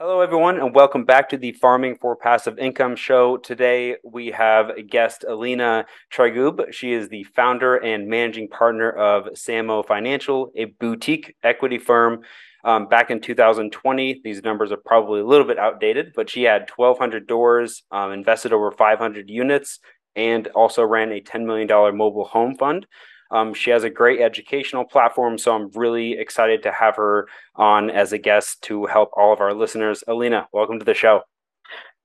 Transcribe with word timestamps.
Hello, 0.00 0.20
everyone, 0.20 0.60
and 0.60 0.72
welcome 0.76 1.04
back 1.04 1.28
to 1.28 1.36
the 1.36 1.50
Farming 1.50 1.96
for 2.00 2.14
Passive 2.14 2.56
Income 2.56 2.94
show. 2.94 3.36
Today, 3.36 3.96
we 4.04 4.28
have 4.28 4.70
guest, 4.88 5.24
Alina 5.28 5.86
Trigub. 6.12 6.72
She 6.72 6.92
is 6.92 7.08
the 7.08 7.24
founder 7.24 7.74
and 7.74 8.06
managing 8.06 8.46
partner 8.46 8.92
of 8.92 9.24
Samo 9.34 9.84
Financial, 9.84 10.52
a 10.54 10.66
boutique 10.66 11.34
equity 11.42 11.78
firm. 11.78 12.20
Um, 12.62 12.86
back 12.86 13.10
in 13.10 13.20
2020, 13.20 14.20
these 14.22 14.44
numbers 14.44 14.70
are 14.70 14.76
probably 14.76 15.18
a 15.18 15.26
little 15.26 15.44
bit 15.44 15.58
outdated, 15.58 16.12
but 16.14 16.30
she 16.30 16.44
had 16.44 16.70
1,200 16.76 17.26
doors, 17.26 17.82
um, 17.90 18.12
invested 18.12 18.52
over 18.52 18.70
500 18.70 19.28
units, 19.28 19.80
and 20.14 20.46
also 20.54 20.84
ran 20.84 21.10
a 21.10 21.20
$10 21.20 21.44
million 21.44 21.66
mobile 21.96 22.26
home 22.26 22.54
fund. 22.54 22.86
Um, 23.30 23.54
she 23.54 23.70
has 23.70 23.84
a 23.84 23.90
great 23.90 24.20
educational 24.20 24.84
platform, 24.84 25.38
so 25.38 25.54
I'm 25.54 25.70
really 25.74 26.12
excited 26.12 26.62
to 26.62 26.72
have 26.72 26.96
her 26.96 27.28
on 27.54 27.90
as 27.90 28.12
a 28.12 28.18
guest 28.18 28.62
to 28.62 28.86
help 28.86 29.10
all 29.16 29.32
of 29.32 29.40
our 29.40 29.54
listeners. 29.54 30.02
Alina, 30.08 30.48
welcome 30.52 30.78
to 30.78 30.84
the 30.84 30.94
show. 30.94 31.22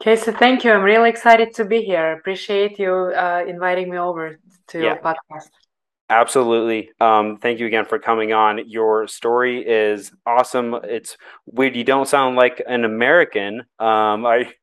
Okay, 0.02 0.16
so 0.16 0.32
thank 0.34 0.64
you. 0.64 0.72
I'm 0.72 0.84
really 0.84 1.10
excited 1.10 1.54
to 1.56 1.66
be 1.66 1.82
here. 1.82 2.14
Appreciate 2.14 2.78
you 2.78 2.92
uh, 2.92 3.44
inviting 3.48 3.90
me 3.90 3.98
over 3.98 4.40
to 4.68 4.78
yeah. 4.78 4.86
your 4.86 4.96
podcast. 4.98 5.50
Absolutely. 6.10 6.92
Um, 7.00 7.38
thank 7.38 7.60
you 7.60 7.66
again 7.66 7.86
for 7.86 7.98
coming 7.98 8.34
on. 8.34 8.70
Your 8.70 9.08
story 9.08 9.66
is 9.66 10.12
awesome. 10.26 10.76
It's 10.84 11.18
weird. 11.46 11.76
You 11.76 11.84
don't 11.84 12.08
sound 12.08 12.36
like 12.36 12.62
an 12.68 12.84
American. 12.84 13.62
Um, 13.80 14.26
I 14.26 14.54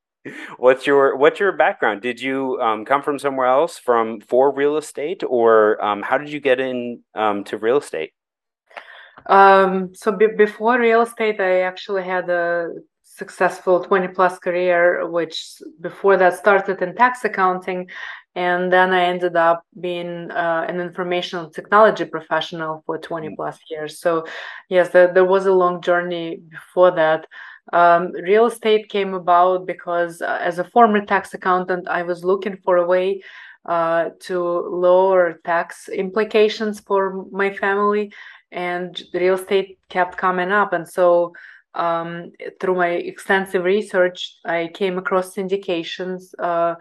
what's 0.59 0.87
your 0.87 1.16
what's 1.16 1.41
your 1.41 1.52
background? 1.52 2.02
Did 2.02 2.20
you 2.20 2.61
um, 2.61 2.84
come 2.84 3.02
from 3.02 3.19
somewhere 3.19 3.47
else 3.47 3.78
from 3.78 4.20
for 4.20 4.52
real 4.52 4.77
estate, 4.77 5.23
or 5.27 5.83
um, 5.84 6.02
how 6.02 6.19
did 6.19 6.30
you 6.30 6.41
get 6.41 6.61
in 6.61 7.01
um, 7.15 7.45
to 7.45 7.56
real 7.56 7.78
estate? 7.78 8.12
Um, 9.27 9.95
so 9.95 10.12
be- 10.12 10.37
before 10.37 10.78
real 10.78 11.02
estate, 11.02 11.41
I 11.41 11.61
actually 11.62 12.05
had 12.05 12.28
a 12.30 12.70
successful 13.02 13.84
20 13.84 14.09
plus 14.09 14.38
career, 14.38 15.06
which 15.09 15.61
before 15.80 16.16
that 16.16 16.39
started 16.39 16.80
in 16.80 16.95
tax 16.95 17.25
accounting. 17.25 17.89
And 18.34 18.73
then 18.73 18.92
I 18.92 19.02
ended 19.05 19.36
up 19.36 19.62
being 19.80 20.30
uh, 20.30 20.64
an 20.69 20.80
informational 20.80 21.50
technology 21.50 22.05
professional 22.05 22.83
for 22.86 22.97
20 22.97 23.28
mm. 23.28 23.36
plus 23.36 23.58
years. 23.69 24.00
So, 24.00 24.25
yes, 24.69 24.91
there, 24.91 25.12
there 25.12 25.25
was 25.25 25.47
a 25.47 25.52
long 25.52 25.83
journey 25.83 26.41
before 26.48 26.92
that. 26.92 27.27
Um, 27.73 28.13
real 28.13 28.47
estate 28.47 28.89
came 28.89 29.15
about 29.15 29.67
because, 29.67 30.21
uh, 30.23 30.39
as 30.41 30.59
a 30.59 30.65
former 30.65 31.05
tax 31.05 31.35
accountant, 31.35 31.89
I 31.89 32.03
was 32.03 32.25
looking 32.25 32.57
for 32.65 32.79
a 32.79 32.87
way 32.87 33.23
uh, 33.67 34.11
to 34.21 34.41
lower 34.41 35.41
tax 35.45 35.89
implications 35.89 36.81
for 36.81 37.27
my 37.31 37.53
family, 37.55 38.13
and 38.51 39.01
real 39.15 39.35
estate 39.35 39.79
kept 39.89 40.17
coming 40.17 40.51
up. 40.51 40.73
And 40.73 40.89
so, 40.89 41.33
um, 41.75 42.33
through 42.61 42.75
my 42.75 42.89
extensive 42.89 43.65
research, 43.65 44.35
I 44.45 44.71
came 44.75 44.98
across 44.98 45.35
syndications. 45.35 46.35
Uh, 46.39 46.75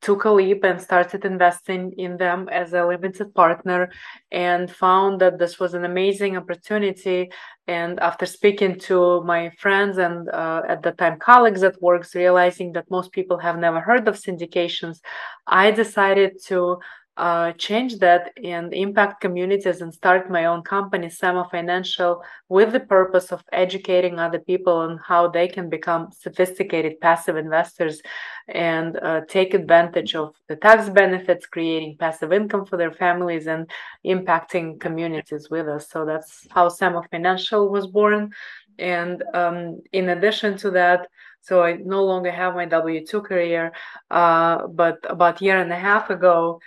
took 0.00 0.24
a 0.24 0.30
leap 0.30 0.64
and 0.64 0.80
started 0.80 1.24
investing 1.24 1.92
in 1.98 2.16
them 2.16 2.48
as 2.50 2.72
a 2.72 2.86
limited 2.86 3.34
partner 3.34 3.90
and 4.32 4.70
found 4.70 5.20
that 5.20 5.38
this 5.38 5.58
was 5.60 5.74
an 5.74 5.84
amazing 5.84 6.36
opportunity. 6.36 7.30
And 7.66 8.00
after 8.00 8.26
speaking 8.26 8.78
to 8.80 9.22
my 9.22 9.50
friends 9.58 9.98
and 9.98 10.28
uh, 10.30 10.62
at 10.68 10.82
the 10.82 10.92
time 10.92 11.18
colleagues 11.18 11.62
at 11.62 11.80
works 11.82 12.14
realizing 12.14 12.72
that 12.72 12.90
most 12.90 13.12
people 13.12 13.38
have 13.38 13.58
never 13.58 13.80
heard 13.80 14.06
of 14.08 14.14
syndications 14.16 15.00
i 15.46 15.70
decided 15.70 16.32
to 16.46 16.78
uh, 17.20 17.52
change 17.52 17.98
that 17.98 18.32
and 18.42 18.72
impact 18.72 19.20
communities 19.20 19.82
and 19.82 19.92
start 19.92 20.30
my 20.30 20.46
own 20.46 20.62
company, 20.62 21.08
Samo 21.08 21.50
Financial, 21.50 22.22
with 22.48 22.72
the 22.72 22.80
purpose 22.80 23.30
of 23.30 23.44
educating 23.52 24.18
other 24.18 24.38
people 24.38 24.72
on 24.72 24.98
how 25.06 25.28
they 25.28 25.46
can 25.46 25.68
become 25.68 26.08
sophisticated 26.18 26.98
passive 27.02 27.36
investors 27.36 28.00
and 28.48 28.96
uh, 29.02 29.20
take 29.28 29.52
advantage 29.52 30.14
of 30.14 30.34
the 30.48 30.56
tax 30.56 30.88
benefits, 30.88 31.44
creating 31.44 31.98
passive 31.98 32.32
income 32.32 32.64
for 32.64 32.78
their 32.78 32.92
families 32.92 33.46
and 33.46 33.70
impacting 34.06 34.80
communities 34.80 35.50
with 35.50 35.68
us. 35.68 35.90
So 35.90 36.06
that's 36.06 36.46
how 36.50 36.70
Samo 36.70 37.06
Financial 37.10 37.68
was 37.68 37.86
born. 37.86 38.30
And 38.78 39.22
um, 39.34 39.82
in 39.92 40.08
addition 40.08 40.56
to 40.58 40.70
that, 40.70 41.08
so 41.42 41.62
I 41.62 41.74
no 41.74 42.02
longer 42.02 42.30
have 42.30 42.54
my 42.54 42.64
W 42.64 43.04
2 43.06 43.20
career, 43.20 43.72
uh, 44.10 44.66
but 44.68 44.98
about 45.04 45.42
a 45.42 45.44
year 45.44 45.60
and 45.60 45.72
a 45.72 45.76
half 45.76 46.08
ago, 46.08 46.60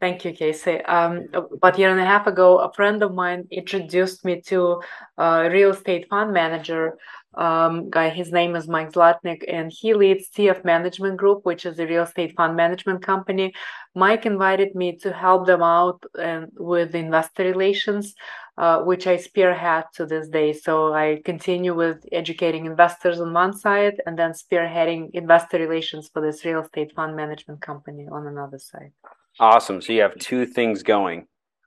Thank 0.00 0.24
you, 0.24 0.32
Casey. 0.32 0.80
Um, 0.86 1.26
about 1.34 1.76
a 1.76 1.78
year 1.78 1.90
and 1.90 2.00
a 2.00 2.06
half 2.06 2.26
ago, 2.26 2.58
a 2.58 2.72
friend 2.72 3.02
of 3.02 3.12
mine 3.12 3.46
introduced 3.50 4.24
me 4.24 4.40
to 4.46 4.80
a 5.18 5.50
real 5.50 5.72
estate 5.72 6.06
fund 6.08 6.32
manager 6.32 6.96
um, 7.34 7.90
guy. 7.90 8.08
His 8.08 8.32
name 8.32 8.56
is 8.56 8.66
Mike 8.66 8.92
Zlatnik, 8.92 9.44
and 9.46 9.70
he 9.70 9.92
leads 9.92 10.30
TF 10.30 10.64
Management 10.64 11.18
Group, 11.18 11.44
which 11.44 11.66
is 11.66 11.78
a 11.78 11.86
real 11.86 12.04
estate 12.04 12.32
fund 12.34 12.56
management 12.56 13.02
company. 13.02 13.52
Mike 13.94 14.24
invited 14.24 14.74
me 14.74 14.96
to 14.96 15.12
help 15.12 15.46
them 15.46 15.62
out 15.62 16.02
and 16.18 16.50
with 16.54 16.94
investor 16.94 17.44
relations, 17.44 18.14
uh, 18.56 18.80
which 18.80 19.06
I 19.06 19.18
spearhead 19.18 19.84
to 19.96 20.06
this 20.06 20.28
day. 20.28 20.54
So 20.54 20.94
I 20.94 21.20
continue 21.26 21.74
with 21.74 22.06
educating 22.10 22.64
investors 22.64 23.20
on 23.20 23.34
one 23.34 23.52
side 23.52 24.00
and 24.06 24.18
then 24.18 24.32
spearheading 24.32 25.10
investor 25.12 25.58
relations 25.58 26.08
for 26.10 26.22
this 26.22 26.42
real 26.46 26.60
estate 26.62 26.94
fund 26.96 27.16
management 27.16 27.60
company 27.60 28.08
on 28.10 28.26
another 28.26 28.58
side. 28.58 28.92
Awesome. 29.40 29.80
So 29.80 29.92
you 29.92 30.02
have 30.02 30.16
two 30.18 30.46
things 30.46 30.82
going. 30.82 31.26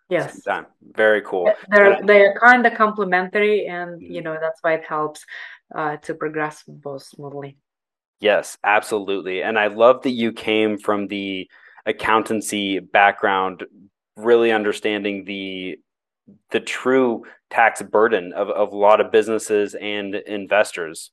Yes. 0.09 0.41
Very 0.95 1.21
cool. 1.21 1.51
They're 1.69 1.99
they're 2.03 2.39
kind 2.39 2.65
of 2.65 2.75
complementary, 2.75 3.65
and 3.65 3.99
you 3.99 4.07
mm-hmm. 4.09 4.25
know 4.25 4.37
that's 4.39 4.59
why 4.61 4.75
it 4.75 4.85
helps 4.87 5.25
uh, 5.73 5.97
to 5.97 6.13
progress 6.13 6.63
both 6.67 7.03
smoothly. 7.03 7.57
Yes, 8.19 8.57
absolutely. 8.63 9.41
And 9.41 9.57
I 9.57 9.67
love 9.67 10.03
that 10.03 10.11
you 10.11 10.31
came 10.31 10.77
from 10.77 11.07
the 11.07 11.49
accountancy 11.85 12.79
background, 12.79 13.65
really 14.15 14.51
understanding 14.51 15.25
the 15.25 15.79
the 16.51 16.59
true 16.59 17.23
tax 17.49 17.81
burden 17.81 18.31
of, 18.33 18.49
of 18.49 18.71
a 18.71 18.77
lot 18.77 19.01
of 19.01 19.11
businesses 19.11 19.75
and 19.75 20.15
investors. 20.15 21.11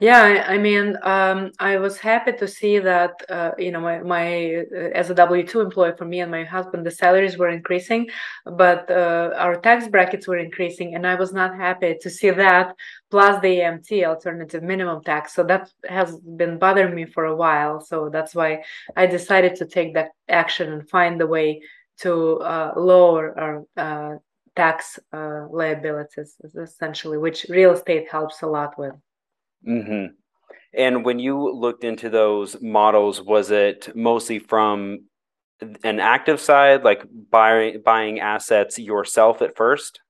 Yeah, 0.00 0.44
I 0.46 0.58
mean, 0.58 0.96
um, 1.02 1.50
I 1.58 1.78
was 1.78 1.98
happy 1.98 2.30
to 2.32 2.46
see 2.46 2.78
that 2.78 3.14
uh, 3.28 3.50
you 3.58 3.72
know 3.72 3.80
my 3.80 3.98
my 4.00 4.64
uh, 4.72 4.90
as 4.94 5.10
a 5.10 5.14
W 5.14 5.44
two 5.44 5.60
employee 5.60 5.94
for 5.98 6.04
me 6.04 6.20
and 6.20 6.30
my 6.30 6.44
husband, 6.44 6.86
the 6.86 6.90
salaries 6.92 7.36
were 7.36 7.48
increasing, 7.48 8.08
but 8.44 8.88
uh, 8.90 9.30
our 9.36 9.56
tax 9.60 9.88
brackets 9.88 10.28
were 10.28 10.38
increasing, 10.38 10.94
and 10.94 11.04
I 11.04 11.16
was 11.16 11.32
not 11.32 11.56
happy 11.56 11.96
to 12.00 12.10
see 12.10 12.30
that 12.30 12.76
plus 13.10 13.42
the 13.42 13.58
AMT 13.58 14.04
alternative 14.04 14.62
minimum 14.62 15.02
tax. 15.02 15.34
So 15.34 15.42
that 15.44 15.68
has 15.88 16.16
been 16.16 16.58
bothering 16.58 16.94
me 16.94 17.06
for 17.06 17.24
a 17.24 17.34
while. 17.34 17.80
So 17.80 18.08
that's 18.08 18.36
why 18.36 18.62
I 18.96 19.06
decided 19.06 19.56
to 19.56 19.66
take 19.66 19.94
that 19.94 20.10
action 20.28 20.72
and 20.72 20.88
find 20.88 21.20
a 21.20 21.26
way 21.26 21.60
to 22.02 22.36
uh, 22.38 22.72
lower 22.76 23.36
our 23.36 23.64
uh, 23.76 24.18
tax 24.54 25.00
uh, 25.12 25.46
liabilities, 25.50 26.36
essentially, 26.56 27.18
which 27.18 27.46
real 27.48 27.72
estate 27.72 28.06
helps 28.08 28.42
a 28.42 28.46
lot 28.46 28.78
with. 28.78 28.94
Mm-hmm. 29.66 30.14
And 30.74 31.04
when 31.04 31.18
you 31.18 31.50
looked 31.52 31.84
into 31.84 32.10
those 32.10 32.60
models, 32.60 33.22
was 33.22 33.50
it 33.50 33.94
mostly 33.96 34.38
from 34.38 35.06
an 35.82 35.98
active 35.98 36.40
side, 36.40 36.84
like 36.84 37.02
buying 37.30 37.82
buying 37.84 38.20
assets 38.20 38.78
yourself 38.78 39.42
at 39.42 39.56
first? 39.56 40.00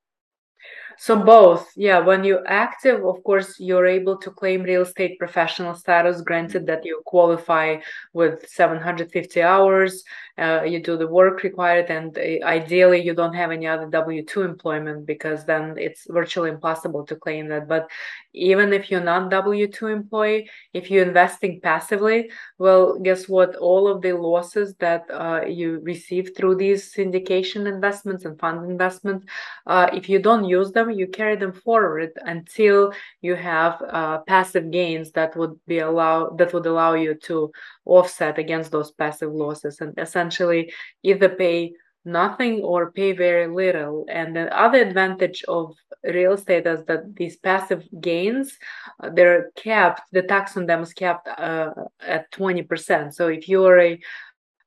So 1.01 1.15
both, 1.15 1.71
yeah. 1.77 2.01
When 2.01 2.25
you're 2.25 2.47
active, 2.49 3.05
of 3.05 3.23
course, 3.23 3.61
you're 3.61 3.87
able 3.87 4.17
to 4.17 4.33
claim 4.33 4.65
real 4.65 4.83
estate 4.83 5.17
professional 5.17 5.77
status, 5.77 6.23
granted 6.23 6.67
that 6.67 6.85
you 6.85 7.01
qualify 7.07 7.77
with 8.13 8.49
750 8.49 9.41
hours, 9.41 10.03
uh, 10.39 10.63
you 10.63 10.83
do 10.83 10.97
the 10.97 11.07
work 11.07 11.45
required, 11.45 11.87
and 11.91 12.19
uh, 12.19 12.45
ideally 12.45 13.01
you 13.01 13.15
don't 13.15 13.35
have 13.35 13.53
any 13.53 13.67
other 13.67 13.87
W 13.87 14.25
two 14.25 14.43
employment 14.43 15.07
because 15.07 15.45
then 15.45 15.75
it's 15.79 16.07
virtually 16.11 16.51
impossible 16.51 17.05
to 17.07 17.15
claim 17.15 17.49
that. 17.49 17.69
But 17.69 17.89
even 18.35 18.73
if 18.73 18.91
you're 18.91 19.01
not 19.01 19.31
W 19.31 19.69
two 19.69 19.87
employee, 19.87 20.51
if 20.73 20.91
you're 20.91 21.07
investing 21.07 21.61
passively, 21.61 22.31
well, 22.59 22.99
guess 22.99 23.29
what? 23.29 23.55
All 23.57 23.87
of 23.87 24.03
the 24.03 24.13
losses 24.13 24.75
that 24.81 25.05
uh, 25.11 25.43
you 25.47 25.81
receive 25.83 26.33
through 26.37 26.57
these 26.57 26.93
syndication 26.93 27.67
investments 27.73 28.25
and 28.25 28.39
fund 28.39 28.69
investments, 28.69 29.27
uh, 29.67 29.91
if 29.93 30.09
you 30.09 30.19
don't 30.19 30.45
use 30.45 30.73
them 30.73 30.88
you 30.91 31.07
carry 31.07 31.37
them 31.37 31.53
forward 31.53 32.11
until 32.23 32.93
you 33.21 33.35
have 33.35 33.83
uh, 33.89 34.19
passive 34.27 34.71
gains 34.71 35.13
that 35.13 35.37
would 35.37 35.59
be 35.67 35.79
allow 35.79 36.31
that 36.31 36.53
would 36.53 36.67
allow 36.67 36.95
you 36.95 37.15
to 37.15 37.51
offset 37.85 38.39
against 38.39 38.71
those 38.71 38.93
passive 38.93 39.33
losses 39.33 39.81
and 39.81 39.95
essentially 39.99 40.73
either 41.03 41.29
pay 41.29 41.73
nothing 42.05 42.63
or 42.63 42.93
pay 42.93 43.13
very 43.13 43.47
little. 43.47 44.07
And 44.09 44.35
the 44.35 44.57
other 44.59 44.79
advantage 44.81 45.45
of 45.49 45.75
real 46.05 46.35
estate 46.35 46.67
is 46.67 46.85
that 46.85 47.15
these 47.17 47.37
passive 47.37 47.85
gains 48.01 48.57
uh, 49.03 49.11
they're 49.11 49.51
capped 49.57 50.03
the 50.13 50.23
tax 50.23 50.57
on 50.57 50.67
them 50.67 50.83
is 50.83 50.93
capped 50.93 51.29
uh, 51.29 51.71
at 52.01 52.31
20% 52.33 53.13
so 53.13 53.29
if 53.29 53.49
you're 53.49 53.81
a 53.81 53.99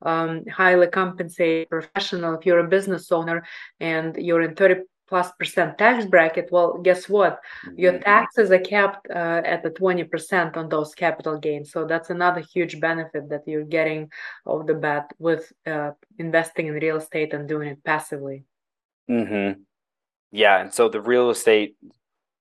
um, 0.03 0.43
highly 0.47 0.87
compensated 0.87 1.69
professional 1.69 2.33
if 2.35 2.45
you're 2.45 2.59
a 2.59 2.67
business 2.67 3.11
owner 3.11 3.45
and 3.79 4.15
you're 4.17 4.41
in 4.41 4.55
30 4.55 4.81
plus 5.11 5.29
percent 5.33 5.77
tax 5.77 6.05
bracket, 6.05 6.47
well, 6.51 6.77
guess 6.77 7.09
what? 7.09 7.41
Mm-hmm. 7.67 7.79
Your 7.79 7.99
taxes 7.99 8.49
are 8.49 8.59
capped 8.59 9.07
uh, 9.09 9.41
at 9.43 9.61
the 9.61 9.69
20% 9.69 10.55
on 10.55 10.69
those 10.69 10.95
capital 10.95 11.37
gains. 11.37 11.69
So 11.69 11.85
that's 11.85 12.09
another 12.09 12.39
huge 12.39 12.79
benefit 12.79 13.27
that 13.27 13.43
you're 13.45 13.65
getting 13.65 14.09
off 14.45 14.67
the 14.67 14.73
bat 14.73 15.11
with 15.19 15.51
uh, 15.67 15.91
investing 16.17 16.67
in 16.67 16.75
real 16.75 16.95
estate 16.95 17.33
and 17.33 17.45
doing 17.45 17.67
it 17.67 17.83
passively. 17.83 18.45
Mm-hmm. 19.09 19.59
Yeah. 20.31 20.61
And 20.61 20.73
so 20.73 20.87
the 20.87 21.01
real 21.01 21.29
estate 21.29 21.75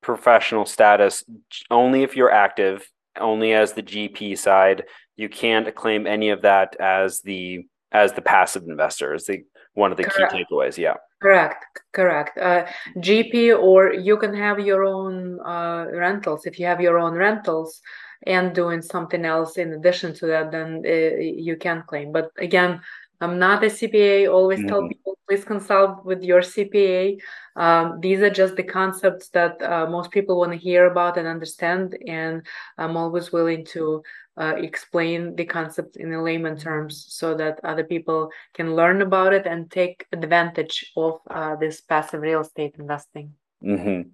professional 0.01 0.65
status, 0.65 1.25
only 1.73 2.05
if 2.05 2.15
you're 2.15 2.31
active, 2.31 2.89
only 3.19 3.53
as 3.53 3.73
the 3.73 3.83
GP 3.83 4.39
side, 4.39 4.85
you 5.17 5.29
can't 5.29 5.75
claim 5.75 6.07
any 6.07 6.31
of 6.31 6.43
that 6.43 6.77
as 6.79 7.21
the 7.23 7.67
as 7.93 8.13
the 8.13 8.23
passive 8.23 8.63
investor 8.69 9.13
is 9.13 9.25
the 9.25 9.43
one 9.75 9.91
of 9.91 9.97
the 9.97 10.05
correct. 10.05 10.33
key 10.33 10.45
takeaways 10.45 10.79
yeah 10.79 10.95
correct 11.21 11.71
correct. 11.93 12.39
Uh, 12.39 12.67
gp 12.99 13.57
or 13.59 13.93
you 13.93 14.17
can 14.17 14.35
have 14.35 14.61
your 14.61 14.85
own 14.85 15.41
uh, 15.41 15.87
rentals. 15.93 16.47
If 16.47 16.59
you 16.59 16.67
have 16.67 16.81
your 16.81 16.99
own 16.99 17.15
rentals 17.15 17.81
and 18.27 18.55
doing 18.55 18.83
something 18.83 19.25
else 19.25 19.57
in 19.57 19.73
addition 19.73 20.15
to 20.15 20.27
that 20.27 20.53
then 20.53 20.83
uh, 20.87 21.21
you 21.21 21.57
can 21.57 21.83
claim. 21.87 22.13
But 22.13 22.31
again 22.39 22.81
i'm 23.21 23.39
not 23.39 23.63
a 23.63 23.67
cpa 23.67 24.33
always 24.33 24.59
mm-hmm. 24.59 24.69
tell 24.69 24.89
people 24.89 25.19
please 25.29 25.45
consult 25.45 26.05
with 26.05 26.23
your 26.23 26.41
cpa 26.41 27.19
um, 27.57 28.01
these 28.01 28.21
are 28.21 28.31
just 28.31 28.57
the 28.57 28.63
concepts 28.63 29.29
that 29.31 29.61
uh, 29.63 29.87
most 29.87 30.11
people 30.11 30.39
want 30.39 30.53
to 30.53 30.59
hear 30.59 30.87
about 30.87 31.19
and 31.19 31.29
understand 31.29 31.97
and 32.07 32.47
i'm 32.79 32.97
always 32.97 33.33
willing 33.33 33.65
to 33.65 34.03
uh, 34.41 34.55
explain 34.57 35.37
the 35.37 35.45
concept 35.45 35.97
in 35.97 36.11
the 36.11 36.21
layman 36.21 36.57
terms 36.57 37.05
so 37.09 37.35
that 37.35 37.61
other 37.63 37.85
people 37.85 38.31
can 38.55 38.75
learn 38.75 39.03
about 39.03 39.35
it 39.35 39.47
and 39.47 39.71
take 39.71 40.07
advantage 40.13 40.93
of 40.97 41.21
uh, 41.31 41.57
this 41.57 41.83
passive 41.83 42.23
real 42.23 42.41
estate 42.41 42.75
investing. 42.79 43.35
Mm-hmm. 43.63 44.09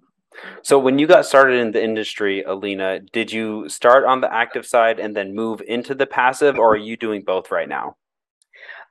So, 0.61 0.77
when 0.77 0.99
you 0.99 1.07
got 1.07 1.25
started 1.25 1.59
in 1.59 1.71
the 1.71 1.83
industry, 1.83 2.43
Alina, 2.43 2.99
did 2.99 3.31
you 3.31 3.69
start 3.69 4.03
on 4.03 4.21
the 4.21 4.31
active 4.31 4.67
side 4.67 4.99
and 4.99 5.15
then 5.15 5.33
move 5.33 5.61
into 5.65 5.95
the 5.95 6.05
passive, 6.05 6.59
or 6.59 6.73
are 6.73 6.77
you 6.89 6.97
doing 6.97 7.23
both 7.23 7.49
right 7.49 7.69
now? 7.69 7.95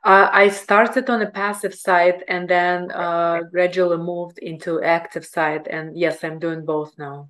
Uh, 0.03 0.29
I 0.33 0.49
started 0.49 1.11
on 1.11 1.21
the 1.21 1.27
passive 1.27 1.75
side 1.75 2.25
and 2.29 2.49
then 2.49 2.91
uh, 2.93 3.43
gradually 3.51 3.99
moved 3.99 4.39
into 4.39 4.81
active 4.81 5.27
side. 5.27 5.67
And 5.67 5.99
yes, 5.99 6.23
I'm 6.23 6.39
doing 6.39 6.65
both 6.65 6.97
now. 6.97 7.29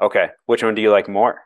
Okay. 0.00 0.28
Which 0.46 0.62
one 0.62 0.74
do 0.74 0.82
you 0.82 0.90
like 0.90 1.08
more? 1.08 1.45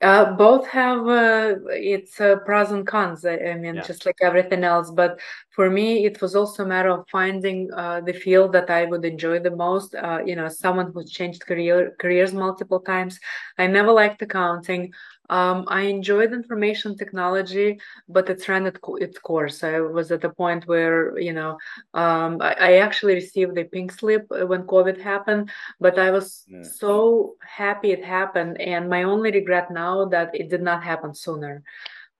Uh, 0.00 0.32
both 0.36 0.64
have 0.68 1.08
uh, 1.08 1.56
its 1.70 2.20
uh, 2.20 2.36
pros 2.46 2.70
and 2.70 2.86
cons. 2.86 3.24
I, 3.24 3.36
I 3.36 3.54
mean, 3.54 3.76
yeah. 3.76 3.82
just 3.82 4.06
like 4.06 4.18
everything 4.22 4.62
else. 4.62 4.92
But 4.92 5.18
for 5.50 5.68
me, 5.68 6.04
it 6.04 6.22
was 6.22 6.36
also 6.36 6.62
a 6.62 6.66
matter 6.66 6.90
of 6.90 7.08
finding 7.10 7.68
uh, 7.72 8.00
the 8.02 8.12
field 8.12 8.52
that 8.52 8.70
I 8.70 8.84
would 8.84 9.04
enjoy 9.04 9.40
the 9.40 9.50
most. 9.50 9.96
Uh, 9.96 10.20
you 10.24 10.36
know, 10.36 10.48
someone 10.48 10.92
who's 10.92 11.10
changed 11.10 11.44
career 11.44 11.96
careers 11.98 12.32
multiple 12.32 12.78
times. 12.78 13.18
I 13.58 13.66
never 13.66 13.90
liked 13.90 14.22
accounting. 14.22 14.92
Um, 15.28 15.64
I 15.68 15.82
enjoyed 15.82 16.32
information 16.32 16.96
technology, 16.96 17.80
but 18.08 18.30
it's 18.30 18.48
ran 18.48 18.66
its, 18.66 18.80
its 19.00 19.18
course. 19.18 19.62
I 19.62 19.80
was 19.80 20.10
at 20.10 20.24
a 20.24 20.30
point 20.30 20.66
where, 20.66 21.18
you 21.18 21.32
know, 21.32 21.58
um, 21.94 22.38
I, 22.40 22.52
I, 22.58 22.72
actually 22.78 23.14
received 23.14 23.58
a 23.58 23.64
pink 23.64 23.92
slip 23.92 24.26
uh, 24.30 24.46
when 24.46 24.62
COVID 24.62 24.98
happened, 25.00 25.50
but 25.80 25.98
I 25.98 26.10
was 26.10 26.44
yeah. 26.48 26.62
so 26.62 27.36
happy 27.46 27.92
it 27.92 28.04
happened. 28.04 28.60
And 28.60 28.88
my 28.88 29.02
only 29.02 29.30
regret 29.30 29.70
now 29.70 30.06
that 30.06 30.34
it 30.34 30.48
did 30.48 30.62
not 30.62 30.82
happen 30.82 31.14
sooner. 31.14 31.62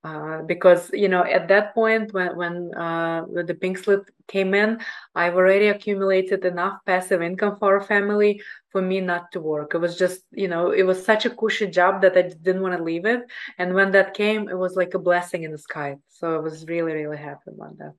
Uh, 0.08 0.42
because 0.42 0.90
you 0.92 1.08
know 1.08 1.24
at 1.24 1.48
that 1.48 1.74
point 1.74 2.12
when 2.14 2.34
when, 2.36 2.74
uh, 2.74 3.20
when 3.22 3.44
the 3.46 3.54
pink 3.54 3.76
slip 3.76 4.08
came 4.26 4.54
in 4.54 4.78
i've 5.14 5.34
already 5.34 5.68
accumulated 5.68 6.44
enough 6.44 6.76
passive 6.86 7.20
income 7.20 7.56
for 7.60 7.76
a 7.76 7.84
family 7.84 8.40
for 8.72 8.80
me 8.80 9.00
not 9.00 9.24
to 9.32 9.40
work. 9.40 9.74
It 9.74 9.78
was 9.86 9.96
just 9.98 10.20
you 10.30 10.48
know 10.52 10.70
it 10.70 10.84
was 10.84 11.04
such 11.04 11.26
a 11.26 11.30
cushy 11.40 11.66
job 11.66 12.00
that 12.02 12.16
i 12.16 12.22
didn't 12.22 12.62
want 12.62 12.76
to 12.76 12.82
leave 12.90 13.06
it. 13.14 13.22
And 13.58 13.74
when 13.74 13.90
that 13.92 14.14
came 14.14 14.48
it 14.48 14.58
was 14.64 14.76
like 14.76 14.94
a 14.94 15.04
blessing 15.08 15.42
in 15.42 15.52
the 15.52 15.62
sky 15.68 15.96
so 16.16 16.22
i 16.36 16.40
was 16.48 16.64
really 16.72 16.92
really 17.00 17.20
happy 17.28 17.50
about 17.56 17.76
that. 17.78 17.94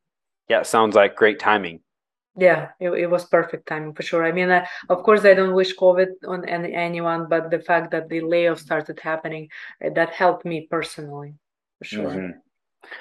Yeah 0.48 0.64
sounds 0.64 0.96
like 0.96 1.16
great 1.16 1.40
timing. 1.40 1.78
Yeah 2.48 2.62
it, 2.80 2.90
it 3.04 3.10
was 3.16 3.26
perfect 3.26 3.68
timing 3.68 3.94
for 3.94 4.04
sure. 4.10 4.24
I 4.30 4.32
mean 4.32 4.50
I, 4.58 4.62
of 4.94 5.04
course 5.04 5.24
i 5.26 5.34
don't 5.34 5.60
wish 5.62 5.76
covid 5.76 6.12
on 6.34 6.40
any, 6.56 6.74
anyone 6.74 7.28
but 7.34 7.52
the 7.52 7.62
fact 7.70 7.92
that 7.92 8.10
the 8.10 8.22
layoffs 8.22 8.66
started 8.70 8.98
happening 9.12 9.50
that 9.98 10.10
helped 10.22 10.46
me 10.46 10.68
personally 10.78 11.34
for 11.80 11.86
sure. 11.86 12.10
Mm-hmm. 12.10 12.40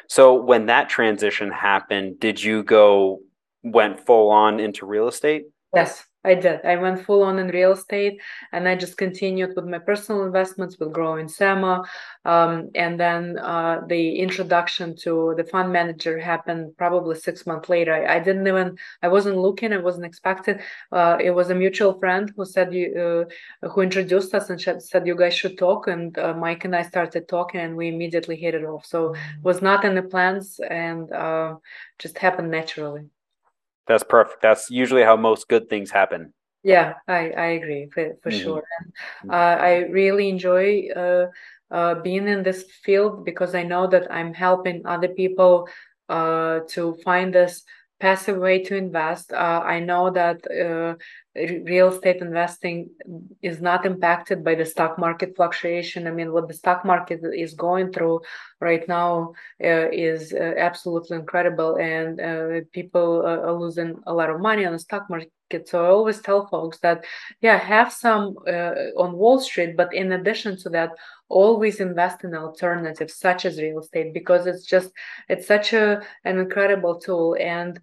So 0.09 0.35
when 0.35 0.67
that 0.67 0.89
transition 0.89 1.51
happened, 1.51 2.21
did 2.21 2.43
you 2.43 2.63
go 2.63 3.21
went 3.63 4.05
full 4.07 4.31
on 4.31 4.61
into 4.61 4.87
real 4.87 5.09
estate? 5.09 5.45
Yes. 5.75 6.05
I 6.25 6.35
did. 6.35 6.65
I 6.65 6.75
went 6.77 7.05
full 7.05 7.23
on 7.23 7.39
in 7.39 7.49
real 7.49 7.73
estate 7.73 8.21
and 8.53 8.69
I 8.69 8.75
just 8.75 8.99
continued 8.99 9.55
with 9.55 9.67
my 9.67 9.79
personal 9.79 10.25
investments 10.25 10.77
with 10.79 10.93
growing 10.93 11.29
SAMO. 11.29 11.85
Um, 12.25 12.71
and 12.75 12.99
then 12.99 13.39
uh, 13.39 13.83
the 13.87 14.17
introduction 14.17 14.97
to 14.97 15.35
the 15.37 15.45
fund 15.45 15.73
manager 15.73 16.19
happened 16.19 16.77
probably 16.77 17.15
six 17.15 17.47
months 17.47 17.69
later. 17.69 17.95
I, 17.95 18.17
I 18.17 18.19
didn't 18.19 18.49
even, 18.49 18.77
I 19.01 19.09
wasn't 19.09 19.39
looking, 19.39 19.73
I 19.73 19.79
wasn't 19.79 20.07
expecting. 20.07 20.59
Uh, 20.91 21.19
it 21.21 21.31
was 21.31 21.51
a 21.51 21.55
mutual 21.55 21.99
friend 22.01 22.33
who 22.37 22.45
said, 22.45 22.75
you, 22.75 23.27
uh, 23.63 23.69
who 23.69 23.83
introduced 23.83 24.35
us 24.35 24.51
and 24.51 24.61
said, 24.61 25.07
you 25.07 25.15
guys 25.15 25.35
should 25.35 25.57
talk. 25.57 25.87
And 25.87 26.19
uh, 26.19 26.35
Mike 26.35 26.65
and 26.65 26.75
I 26.75 26.83
started 26.83 27.29
talking 27.29 27.61
and 27.61 27.77
we 27.77 27.89
immediately 27.89 28.35
hit 28.35 28.55
it 28.55 28.65
off. 28.65 28.85
So 28.85 29.15
it 29.15 29.21
was 29.45 29.63
not 29.63 29.85
in 29.85 29.95
the 29.95 30.03
plans 30.03 30.61
and 30.69 31.13
uh, 31.13 31.55
just 32.01 32.19
happened 32.19 32.51
naturally. 32.51 33.09
That's 33.89 34.05
perfect. 34.05 34.43
That's 34.43 34.71
usually 34.71 35.03
how 35.03 35.17
most 35.17 35.49
good 35.49 35.69
things 35.69 35.91
happen. 35.91 36.33
Yeah, 36.63 36.95
I, 37.07 37.31
I 37.31 37.47
agree 37.59 37.89
for, 37.93 38.17
for 38.23 38.31
mm-hmm. 38.31 38.43
sure. 38.43 38.65
And, 38.81 38.93
mm-hmm. 38.93 39.31
uh, 39.31 39.65
I 39.65 39.79
really 39.91 40.29
enjoy 40.29 40.89
uh, 40.95 41.27
uh, 41.71 41.95
being 41.97 42.29
in 42.29 42.43
this 42.43 42.65
field 42.85 43.25
because 43.25 43.55
I 43.55 43.63
know 43.63 43.87
that 43.87 44.13
I'm 44.13 44.35
helping 44.35 44.87
other 44.87 45.09
people 45.09 45.69
uh, 46.09 46.61
to 46.71 46.97
find 47.05 47.35
this 47.35 47.65
passive 48.01 48.39
way 48.39 48.63
to 48.65 48.77
invest. 48.77 49.33
Uh, 49.33 49.63
I 49.65 49.81
know 49.81 50.11
that 50.11 50.47
uh, 50.51 50.95
real 51.65 51.89
estate 51.89 52.21
investing 52.21 52.91
is 53.43 53.61
not 53.61 53.87
impacted 53.87 54.45
by 54.45 54.55
the 54.55 54.65
stock 54.65 54.99
market 54.99 55.35
fluctuation. 55.37 56.07
I 56.07 56.11
mean, 56.11 56.33
what 56.33 56.49
the 56.49 56.55
stock 56.55 56.85
market 56.85 57.21
is 57.23 57.55
going 57.55 57.93
through 57.93 58.21
right 58.61 58.87
now 58.89 59.33
uh, 59.63 59.89
is 59.93 60.33
uh, 60.33 60.55
absolutely 60.59 61.17
incredible, 61.17 61.77
and 61.77 62.21
uh, 62.21 62.61
people 62.73 63.23
uh, 63.25 63.49
are 63.49 63.53
losing 63.53 63.97
a 64.07 64.15
lot 64.15 64.31
of 64.31 64.41
money 64.41 64.65
on 64.65 64.73
the 64.73 64.79
stock 64.79 65.09
market. 65.09 65.31
So 65.65 65.83
I 65.83 65.89
always 65.89 66.21
tell 66.21 66.47
folks 66.47 66.79
that, 66.81 67.05
yeah, 67.41 67.57
have 67.57 67.91
some 67.91 68.35
on 68.99 69.13
Wall 69.17 69.41
Street, 69.41 69.79
but 69.79 69.95
in 69.95 70.13
addition 70.13 70.59
to 70.59 70.69
that, 70.71 70.91
always 71.29 71.81
invest 71.81 72.25
in 72.25 72.35
alternatives 72.35 73.17
such 73.17 73.45
as 73.45 73.59
real 73.59 73.81
estate 73.81 74.13
because 74.13 74.47
it's 74.47 74.65
just 74.65 74.91
it's 75.29 75.47
such 75.47 75.73
a 75.73 76.03
an 76.25 76.39
incredible 76.39 76.99
tool 76.99 77.37
and 77.41 77.81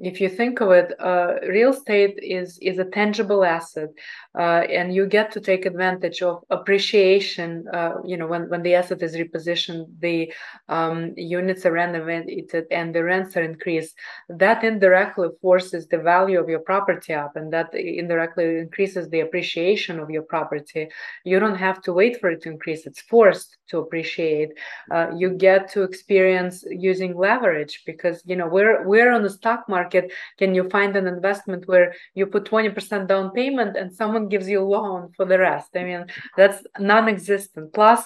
if 0.00 0.20
you 0.20 0.28
think 0.28 0.60
of 0.60 0.70
it, 0.70 0.92
uh, 1.00 1.34
real 1.48 1.70
estate 1.70 2.18
is 2.22 2.58
is 2.60 2.78
a 2.78 2.84
tangible 2.84 3.44
asset, 3.44 3.90
uh, 4.38 4.62
and 4.78 4.94
you 4.94 5.06
get 5.06 5.30
to 5.32 5.40
take 5.40 5.66
advantage 5.66 6.22
of 6.22 6.42
appreciation. 6.50 7.66
Uh, 7.72 7.94
you 8.04 8.16
know, 8.16 8.26
when 8.26 8.48
when 8.48 8.62
the 8.62 8.74
asset 8.74 9.02
is 9.02 9.16
repositioned, 9.16 9.86
the 10.00 10.32
um, 10.68 11.12
units 11.16 11.66
are 11.66 11.72
renovated 11.72 12.66
and 12.70 12.94
the 12.94 13.04
rents 13.04 13.36
are 13.36 13.42
increased. 13.42 13.94
That 14.28 14.64
indirectly 14.64 15.28
forces 15.40 15.86
the 15.86 15.98
value 15.98 16.40
of 16.40 16.48
your 16.48 16.60
property 16.60 17.12
up, 17.14 17.36
and 17.36 17.52
that 17.52 17.74
indirectly 17.74 18.58
increases 18.58 19.08
the 19.08 19.20
appreciation 19.20 19.98
of 19.98 20.10
your 20.10 20.22
property. 20.22 20.88
You 21.24 21.38
don't 21.38 21.56
have 21.56 21.82
to 21.82 21.92
wait 21.92 22.20
for 22.20 22.30
it 22.30 22.42
to 22.42 22.50
increase; 22.50 22.86
it's 22.86 23.02
forced 23.02 23.58
to 23.68 23.78
appreciate. 23.78 24.50
Uh, 24.90 25.08
you 25.16 25.30
get 25.30 25.70
to 25.72 25.82
experience 25.82 26.64
using 26.68 27.16
leverage 27.16 27.82
because 27.86 28.22
you 28.24 28.36
know 28.36 28.46
we're 28.46 28.86
we're 28.86 29.12
on 29.12 29.22
the 29.22 29.30
stock 29.30 29.60
market. 29.68 29.73
Market, 29.76 30.04
can 30.40 30.50
you 30.56 30.64
find 30.76 30.92
an 30.96 31.06
investment 31.16 31.62
where 31.70 31.88
you 32.18 32.24
put 32.26 32.44
twenty 32.52 32.70
percent 32.76 33.04
down 33.12 33.26
payment 33.40 33.72
and 33.80 33.88
someone 34.00 34.32
gives 34.32 34.46
you 34.52 34.60
a 34.62 34.70
loan 34.74 35.00
for 35.16 35.24
the 35.30 35.38
rest? 35.48 35.70
I 35.80 35.82
mean 35.90 36.02
that's 36.38 36.58
non-existent. 36.92 37.66
Plus, 37.78 38.00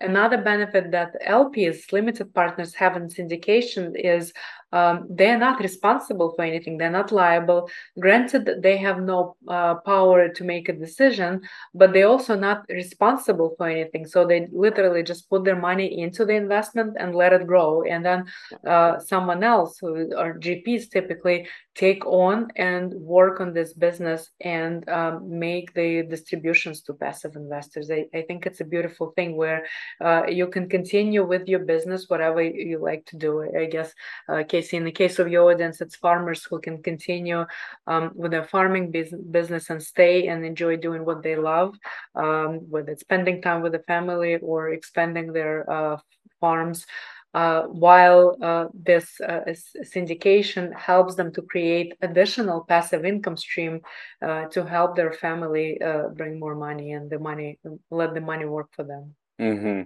another 0.00 0.40
benefit 0.52 0.84
that 0.96 1.10
LPs, 1.40 1.92
limited 1.92 2.28
partners, 2.40 2.72
have 2.82 2.96
in 2.96 3.06
syndication 3.16 3.84
is 4.14 4.32
um, 4.72 5.06
they're 5.10 5.38
not 5.38 5.60
responsible 5.60 6.32
for 6.34 6.44
anything. 6.44 6.78
They're 6.78 6.90
not 6.90 7.12
liable. 7.12 7.70
Granted 7.98 8.62
they 8.62 8.76
have 8.76 9.00
no 9.00 9.36
uh, 9.48 9.76
power 9.76 10.28
to 10.28 10.44
make 10.44 10.68
a 10.68 10.72
decision 10.72 11.42
but 11.74 11.92
they're 11.92 12.08
also 12.08 12.36
not 12.36 12.64
responsible 12.68 13.54
for 13.56 13.68
anything. 13.68 14.06
So 14.06 14.26
they 14.26 14.48
literally 14.52 15.02
just 15.02 15.28
put 15.28 15.44
their 15.44 15.56
money 15.56 16.00
into 16.00 16.24
the 16.24 16.34
investment 16.34 16.96
and 16.98 17.14
let 17.14 17.32
it 17.32 17.46
grow. 17.46 17.82
And 17.82 18.04
then 18.04 18.24
uh, 18.66 18.98
someone 18.98 19.42
else 19.42 19.78
who 19.78 20.14
are 20.16 20.38
gps 20.38 20.90
typically 20.90 21.48
take 21.74 22.04
on 22.06 22.48
and 22.56 22.92
work 22.94 23.40
on 23.40 23.52
this 23.52 23.72
business 23.72 24.30
and 24.40 24.88
um, 24.88 25.38
make 25.38 25.72
the 25.74 26.02
distributions 26.02 26.82
to 26.82 26.94
passive 26.94 27.36
investors. 27.36 27.90
I, 27.90 28.06
I, 28.12 28.22
think 28.22 28.44
it's 28.44 28.60
a 28.60 28.64
beautiful 28.64 29.12
thing 29.16 29.36
where 29.36 29.66
uh, 30.04 30.24
you 30.28 30.48
can 30.48 30.68
continue 30.68 31.24
with 31.24 31.48
your 31.48 31.60
business 31.60 32.06
whatever 32.08 32.42
you 32.42 32.78
like 32.78 33.06
to 33.06 33.16
do 33.16 33.42
i 33.58 33.66
guess. 33.66 33.92
Uh, 34.28 34.42
Casey. 34.60 34.76
In 34.76 34.84
the 34.84 34.92
case 34.92 35.18
of 35.18 35.28
your 35.28 35.50
audience, 35.50 35.80
it's 35.80 35.96
farmers 35.96 36.44
who 36.44 36.60
can 36.60 36.82
continue 36.82 37.46
um, 37.86 38.12
with 38.14 38.30
their 38.30 38.44
farming 38.44 38.90
business 38.90 39.70
and 39.70 39.82
stay 39.82 40.28
and 40.28 40.44
enjoy 40.44 40.76
doing 40.76 41.04
what 41.04 41.22
they 41.22 41.36
love, 41.36 41.74
um, 42.14 42.60
whether 42.70 42.92
it's 42.92 43.00
spending 43.00 43.40
time 43.42 43.62
with 43.62 43.72
the 43.72 43.80
family 43.80 44.36
or 44.36 44.70
expanding 44.70 45.32
their 45.32 45.70
uh, 45.70 45.96
farms. 46.40 46.86
Uh, 47.32 47.62
while 47.62 48.36
uh, 48.42 48.66
this 48.74 49.20
uh, 49.20 49.42
syndication 49.84 50.76
helps 50.76 51.14
them 51.14 51.32
to 51.32 51.42
create 51.42 51.94
additional 52.02 52.64
passive 52.64 53.04
income 53.04 53.36
stream 53.36 53.80
uh, 54.20 54.46
to 54.46 54.64
help 54.64 54.96
their 54.96 55.12
family 55.12 55.80
uh, 55.80 56.08
bring 56.08 56.40
more 56.40 56.56
money 56.56 56.90
and 56.90 57.08
the 57.08 57.20
money 57.20 57.56
let 57.88 58.14
the 58.14 58.20
money 58.20 58.46
work 58.46 58.66
for 58.74 58.82
them. 58.82 59.14
Mm-hmm 59.40 59.82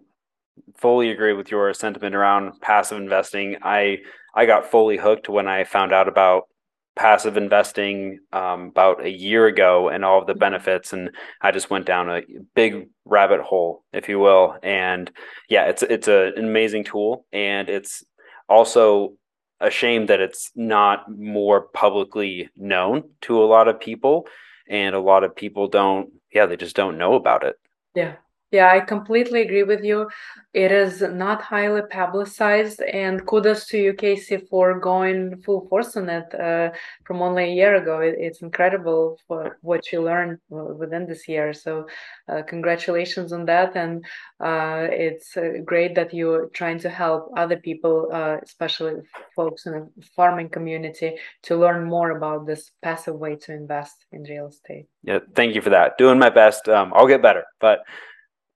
fully 0.77 1.11
agree 1.11 1.33
with 1.33 1.51
your 1.51 1.73
sentiment 1.75 2.15
around 2.15 2.61
passive 2.61 2.99
investing. 2.99 3.57
I 3.63 3.99
I 4.35 4.47
got 4.47 4.71
fully 4.71 4.97
hooked 4.97 5.29
when 5.29 5.47
I 5.47 5.65
found 5.65 5.93
out 5.93 6.09
about 6.09 6.49
passive 6.97 7.37
investing 7.37 8.21
um, 8.33 8.69
about 8.69 9.05
a 9.05 9.11
year 9.11 9.47
ago 9.47 9.89
and 9.89 10.05
all 10.05 10.21
of 10.21 10.27
the 10.27 10.33
mm-hmm. 10.33 10.41
benefits, 10.41 10.93
and 10.93 11.11
I 11.41 11.51
just 11.51 11.71
went 11.71 11.87
down 11.87 12.09
a 12.09 12.23
big 12.55 12.89
rabbit 13.05 13.41
hole, 13.41 13.85
if 13.93 14.09
you 14.09 14.19
will. 14.19 14.57
And 14.63 15.11
yeah, 15.49 15.67
it's 15.67 15.83
it's 15.83 16.09
a, 16.09 16.33
an 16.37 16.45
amazing 16.45 16.85
tool, 16.85 17.27
and 17.33 17.69
it's 17.69 18.05
also 18.49 19.15
a 19.61 19.71
shame 19.71 20.07
that 20.07 20.21
it's 20.21 20.51
not 20.55 21.11
more 21.11 21.63
publicly 21.69 22.51
known 22.57 23.05
to 23.23 23.43
a 23.43 23.47
lot 23.47 23.69
of 23.69 23.81
people, 23.81 24.27
and 24.69 24.95
a 24.95 25.01
lot 25.01 25.25
of 25.25 25.37
people 25.37 25.69
don't. 25.69 26.11
Yeah, 26.33 26.47
they 26.47 26.57
just 26.57 26.77
don't 26.77 26.99
know 26.99 27.15
about 27.15 27.45
it. 27.45 27.57
Yeah, 27.95 28.15
yeah, 28.51 28.71
I 28.71 28.81
completely 28.81 29.43
agree 29.43 29.65
with 29.65 29.83
you. 29.83 30.09
It 30.53 30.71
is 30.71 31.01
not 31.01 31.43
highly 31.43 31.83
publicized, 31.91 32.81
and 32.83 33.27
kudos 33.27 33.67
to 33.69 33.79
you, 33.79 33.93
Casey, 33.95 34.37
for 34.37 34.79
going 34.79 35.43
full 35.43 35.67
force 35.69 35.97
on 35.97 36.09
it 36.09 36.33
uh, 36.35 36.71
from 37.05 37.21
only 37.21 37.45
a 37.45 37.55
year 37.55 37.75
ago. 37.75 37.99
It, 37.99 38.15
it's 38.19 38.43
incredible 38.43 39.19
for 39.27 39.59
what 39.63 39.91
you 39.91 40.03
learned 40.03 40.39
within 40.49 41.07
this 41.07 41.27
year. 41.27 41.53
So, 41.53 41.87
uh, 42.29 42.43
congratulations 42.43 43.33
on 43.33 43.45
that, 43.47 43.75
and 43.75 44.05
uh, 44.39 44.87
it's 44.89 45.37
uh, 45.37 45.55
great 45.65 45.97
that 45.97 46.15
you're 46.15 46.47
trying 46.51 46.79
to 46.81 46.89
help 46.89 47.33
other 47.37 47.57
people, 47.57 48.09
uh, 48.13 48.37
especially 48.41 49.03
folks 49.35 49.67
in 49.67 49.73
the 49.73 50.07
farming 50.15 50.51
community, 50.51 51.17
to 51.43 51.57
learn 51.57 51.85
more 51.85 52.11
about 52.13 52.47
this 52.47 52.71
passive 52.83 53.17
way 53.17 53.35
to 53.35 53.53
invest 53.53 54.07
in 54.13 54.23
real 54.23 54.47
estate. 54.47 54.87
Yeah, 55.03 55.19
thank 55.35 55.57
you 55.57 55.63
for 55.63 55.71
that. 55.71 55.99
Doing 55.99 56.21
my 56.21 56.31
best. 56.31 56.69
Um, 56.69 56.93
I'll 56.95 57.09
get 57.09 57.21
better, 57.21 57.43
but. 57.59 57.81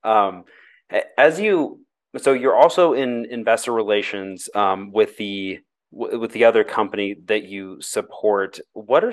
Um, 0.04 0.44
as 1.16 1.38
you, 1.38 1.80
so 2.16 2.32
you're 2.32 2.56
also 2.56 2.92
in 2.94 3.26
investor 3.26 3.72
relations 3.72 4.48
um, 4.54 4.92
with 4.92 5.16
the 5.16 5.60
with 5.90 6.32
the 6.32 6.44
other 6.44 6.64
company 6.64 7.16
that 7.24 7.44
you 7.44 7.80
support. 7.80 8.60
What 8.74 9.04
are 9.04 9.12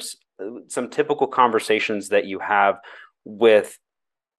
some 0.67 0.89
typical 0.89 1.27
conversations 1.27 2.09
that 2.09 2.25
you 2.25 2.39
have 2.39 2.79
with 3.23 3.79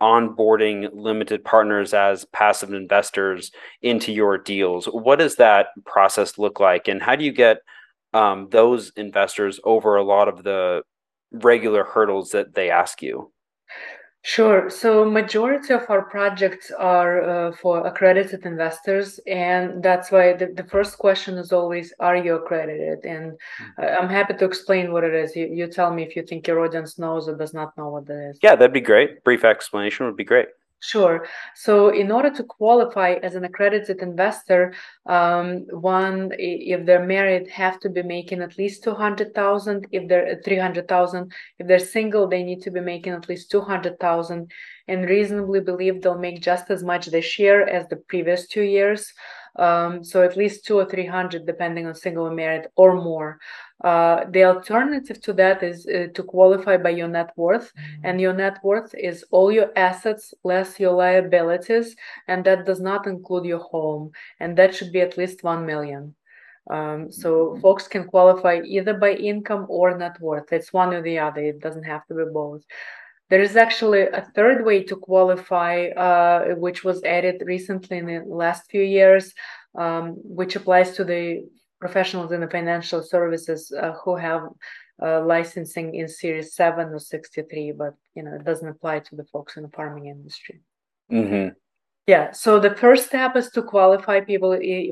onboarding 0.02 0.90
limited 0.92 1.42
partners 1.42 1.94
as 1.94 2.26
passive 2.26 2.74
investors 2.74 3.50
into 3.80 4.12
your 4.12 4.36
deals? 4.36 4.86
What 4.86 5.18
does 5.18 5.36
that 5.36 5.68
process 5.86 6.38
look 6.38 6.60
like, 6.60 6.88
and 6.88 7.02
how 7.02 7.16
do 7.16 7.24
you 7.24 7.32
get 7.32 7.58
um, 8.12 8.48
those 8.50 8.92
investors 8.96 9.58
over 9.64 9.96
a 9.96 10.04
lot 10.04 10.28
of 10.28 10.42
the 10.42 10.82
regular 11.32 11.84
hurdles 11.84 12.30
that 12.30 12.54
they 12.54 12.70
ask 12.70 13.02
you? 13.02 13.32
Sure. 14.26 14.68
So 14.68 15.09
majority 15.09 15.73
of 15.73 15.88
our 15.88 16.02
projects 16.02 16.73
are 16.73 17.23
uh, 17.23 17.52
for 17.52 17.87
accredited 17.87 18.45
investors, 18.45 19.21
and 19.28 19.80
that's 19.80 20.11
why 20.11 20.33
the, 20.33 20.47
the 20.47 20.64
first 20.64 20.99
question 20.99 21.38
is 21.38 21.52
always, 21.52 21.95
"Are 22.00 22.16
you 22.16 22.35
accredited?" 22.35 23.04
And 23.04 23.38
uh, 23.80 23.87
I'm 23.87 24.09
happy 24.09 24.35
to 24.35 24.45
explain 24.45 24.92
what 24.92 25.04
it 25.04 25.14
is. 25.14 25.37
You, 25.37 25.47
you 25.47 25.68
tell 25.68 25.95
me 25.95 26.02
if 26.02 26.16
you 26.16 26.25
think 26.25 26.49
your 26.49 26.59
audience 26.64 26.99
knows 26.99 27.28
or 27.28 27.37
does 27.37 27.54
not 27.54 27.78
know 27.78 27.88
what 27.90 28.06
that 28.06 28.30
is. 28.30 28.40
Yeah, 28.42 28.56
that'd 28.56 28.73
be 28.73 28.80
great. 28.80 29.23
Brief 29.23 29.45
explanation 29.45 30.06
would 30.06 30.16
be 30.16 30.25
great. 30.25 30.49
Sure. 30.80 31.26
So, 31.54 31.88
in 31.88 32.12
order 32.12 32.30
to 32.30 32.45
qualify 32.45 33.14
as 33.23 33.35
an 33.35 33.45
accredited 33.45 34.02
investor, 34.02 34.75
um, 35.06 35.66
one, 35.71 36.33
if 36.38 36.85
they're 36.87 37.04
married, 37.04 37.49
have 37.49 37.80
to 37.80 37.88
be 37.88 38.02
making 38.02 38.40
at 38.42 38.59
least 38.59 38.85
two 38.85 38.95
hundred 38.95 39.35
thousand. 39.35 39.87
If 39.90 40.06
they're 40.09 40.28
uh, 40.33 40.35
three 40.45 40.59
hundred 40.59 40.87
thousand, 40.87 41.33
if 41.59 41.66
they're 41.66 41.78
single, 41.80 42.28
they 42.28 42.42
need 42.45 42.62
to 42.62 42.71
be 42.71 42.80
making 42.80 43.14
at 43.14 43.28
least 43.28 43.50
two 43.50 43.62
hundred 43.62 43.99
thousand, 43.99 44.52
and 44.87 45.09
reasonably 45.09 45.61
believe 45.61 46.02
they'll 46.02 46.18
make 46.18 46.40
just 46.42 46.71
as 46.71 46.85
much 46.85 47.06
this 47.06 47.38
year 47.38 47.66
as 47.66 47.88
the 47.88 47.97
previous 47.97 48.47
two 48.47 48.62
years. 48.62 49.12
Um, 49.59 50.04
so 50.04 50.23
at 50.23 50.37
least 50.37 50.66
two 50.66 50.78
or 50.78 50.85
three 50.85 51.06
hundred, 51.06 51.47
depending 51.47 51.87
on 51.87 51.95
single 51.95 52.26
or 52.26 52.35
married, 52.35 52.66
or 52.76 52.95
more. 52.95 53.38
Uh, 53.85 54.25
the 54.30 54.42
alternative 54.42 55.21
to 55.21 55.33
that 55.35 55.62
is 55.62 55.87
uh, 55.87 56.06
to 56.14 56.23
qualify 56.23 56.76
by 56.78 56.90
your 56.90 57.09
net 57.09 57.30
worth, 57.37 57.75
mm-hmm. 57.75 58.06
and 58.06 58.21
your 58.21 58.33
net 58.33 58.59
worth 58.62 58.95
is 58.95 59.25
all 59.30 59.52
your 59.52 59.71
assets 59.76 60.33
less 60.45 60.80
your 60.80 60.92
liabilities, 60.92 61.95
and 62.26 62.45
that 62.45 62.64
does 62.64 62.80
not 62.80 63.06
include 63.06 63.45
your 63.45 63.59
home, 63.59 64.11
and 64.40 64.56
that 64.56 64.75
should 64.75 64.92
be 64.92 65.00
at 65.02 65.18
least 65.18 65.45
one 65.45 65.66
million. 65.66 66.14
Um, 66.71 67.12
so 67.12 67.28
mm-hmm. 67.30 67.61
folks 67.61 67.87
can 67.87 68.04
qualify 68.04 68.61
either 68.64 68.95
by 68.95 69.12
income 69.12 69.66
or 69.68 69.97
net 69.97 70.18
worth. 70.21 70.52
It's 70.52 70.73
one 70.73 70.95
or 70.95 71.02
the 71.02 71.18
other. 71.18 71.42
It 71.42 71.61
doesn't 71.61 71.85
have 71.85 72.06
to 72.06 72.14
be 72.14 72.25
both. 72.33 72.62
There 73.28 73.42
is 73.42 73.56
actually 73.56 74.02
a 74.02 74.26
third 74.35 74.64
way 74.64 74.85
to 74.85 74.97
qualify, 74.97 75.88
uh, 75.88 76.54
which 76.54 76.83
was 76.85 77.02
added 77.04 77.42
recently 77.45 77.99
in 77.99 78.06
the 78.06 78.25
last 78.25 78.71
few 78.71 78.83
years, 78.83 79.35
um, 79.76 80.14
which 80.23 80.56
applies 80.56 80.92
to 80.92 81.04
the 81.04 81.45
professionals 81.80 82.33
in 82.33 82.40
the 82.40 82.49
financial 82.49 83.02
services 83.02 83.73
uh, 83.73 83.92
who 84.04 84.16
have 84.16 84.42
uh, 85.02 85.23
licensing 85.25 85.95
in 85.95 86.09
Series 86.09 86.54
7 86.54 86.88
or 86.88 86.99
63, 86.99 87.73
but 87.73 87.95
you 88.14 88.23
know 88.23 88.35
it 88.35 88.45
doesn't 88.45 88.68
apply 88.68 89.00
to 89.00 89.16
the 89.16 89.25
folks 89.25 89.56
in 89.56 89.62
the 89.62 89.68
farming 89.71 90.06
industry. 90.06 90.61
Mm-hmm. 91.11 91.49
Yeah, 92.06 92.30
so 92.30 92.60
the 92.60 92.76
first 92.76 93.06
step 93.06 93.34
is 93.34 93.50
to 93.50 93.62
qualify 93.62 94.20
people 94.20 94.52
eh, 94.52 94.90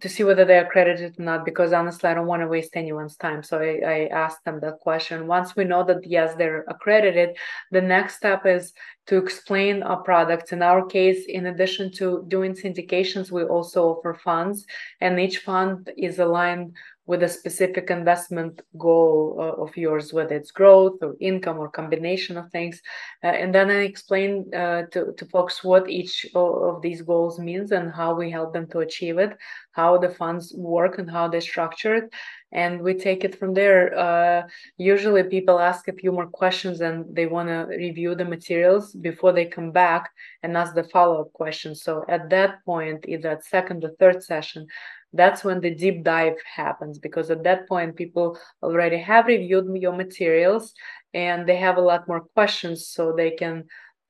to 0.00 0.08
see 0.10 0.24
whether 0.24 0.44
they're 0.44 0.66
accredited 0.66 1.18
or 1.18 1.22
not, 1.22 1.46
because 1.46 1.72
honestly, 1.72 2.10
I 2.10 2.12
don't 2.12 2.26
want 2.26 2.42
to 2.42 2.48
waste 2.48 2.76
anyone's 2.76 3.16
time. 3.16 3.42
So 3.42 3.60
I, 3.60 3.80
I 3.82 4.06
asked 4.08 4.44
them 4.44 4.60
that 4.60 4.80
question. 4.80 5.26
Once 5.26 5.56
we 5.56 5.64
know 5.64 5.84
that, 5.84 6.06
yes, 6.06 6.34
they're 6.34 6.66
accredited, 6.68 7.38
the 7.70 7.80
next 7.80 8.16
step 8.16 8.44
is 8.44 8.74
to 9.06 9.16
explain 9.16 9.82
our 9.82 10.02
products. 10.02 10.52
In 10.52 10.60
our 10.60 10.84
case, 10.84 11.24
in 11.28 11.46
addition 11.46 11.90
to 11.92 12.26
doing 12.28 12.52
syndications, 12.52 13.30
we 13.30 13.42
also 13.42 13.84
offer 13.94 14.12
funds, 14.12 14.66
and 15.00 15.18
each 15.18 15.38
fund 15.38 15.90
is 15.96 16.18
aligned 16.18 16.76
with 17.06 17.22
a 17.22 17.28
specific 17.28 17.90
investment 17.90 18.62
goal 18.78 19.36
uh, 19.38 19.62
of 19.62 19.76
yours, 19.76 20.12
whether 20.12 20.36
it's 20.36 20.52
growth 20.52 20.98
or 21.02 21.16
income 21.20 21.58
or 21.58 21.68
combination 21.68 22.36
of 22.36 22.48
things. 22.50 22.80
Uh, 23.24 23.28
and 23.28 23.54
then 23.54 23.68
I 23.70 23.80
explain 23.80 24.52
uh, 24.54 24.82
to, 24.92 25.12
to 25.16 25.24
folks 25.26 25.64
what 25.64 25.90
each 25.90 26.26
of 26.34 26.82
these 26.82 27.02
goals 27.02 27.38
means 27.38 27.72
and 27.72 27.92
how 27.92 28.14
we 28.14 28.30
help 28.30 28.52
them 28.52 28.68
to 28.68 28.80
achieve 28.80 29.18
it, 29.18 29.36
how 29.72 29.98
the 29.98 30.10
funds 30.10 30.54
work 30.56 30.98
and 30.98 31.10
how 31.10 31.26
they 31.26 31.40
structure 31.40 31.94
it. 31.96 32.12
And 32.52 32.80
we 32.80 32.94
take 32.94 33.24
it 33.24 33.38
from 33.38 33.54
there. 33.54 33.96
Uh, 33.96 34.42
usually 34.76 35.22
people 35.22 35.60
ask 35.60 35.88
a 35.88 35.92
few 35.92 36.12
more 36.12 36.26
questions 36.26 36.80
and 36.80 37.04
they 37.14 37.26
want 37.26 37.48
to 37.48 37.66
review 37.76 38.14
the 38.14 38.24
materials 38.24 38.92
before 38.92 39.32
they 39.32 39.46
come 39.46 39.70
back 39.70 40.10
and 40.42 40.56
ask 40.56 40.74
the 40.74 40.84
follow-up 40.84 41.32
questions. 41.32 41.82
So 41.82 42.04
at 42.08 42.28
that 42.30 42.64
point, 42.64 43.04
either 43.08 43.30
at 43.30 43.44
second 43.44 43.84
or 43.84 43.90
third 44.00 44.22
session, 44.22 44.66
that's 45.12 45.42
when 45.42 45.60
the 45.60 45.74
deep 45.74 46.04
dive 46.04 46.36
happens 46.54 46.98
because 46.98 47.30
at 47.30 47.42
that 47.42 47.68
point 47.68 47.96
people 47.96 48.38
already 48.62 48.98
have 48.98 49.26
reviewed 49.26 49.66
your 49.76 49.92
materials 49.92 50.72
and 51.14 51.48
they 51.48 51.56
have 51.56 51.76
a 51.76 51.80
lot 51.80 52.06
more 52.06 52.20
questions 52.34 52.86
so 52.88 53.12
they 53.12 53.32
can 53.32 53.64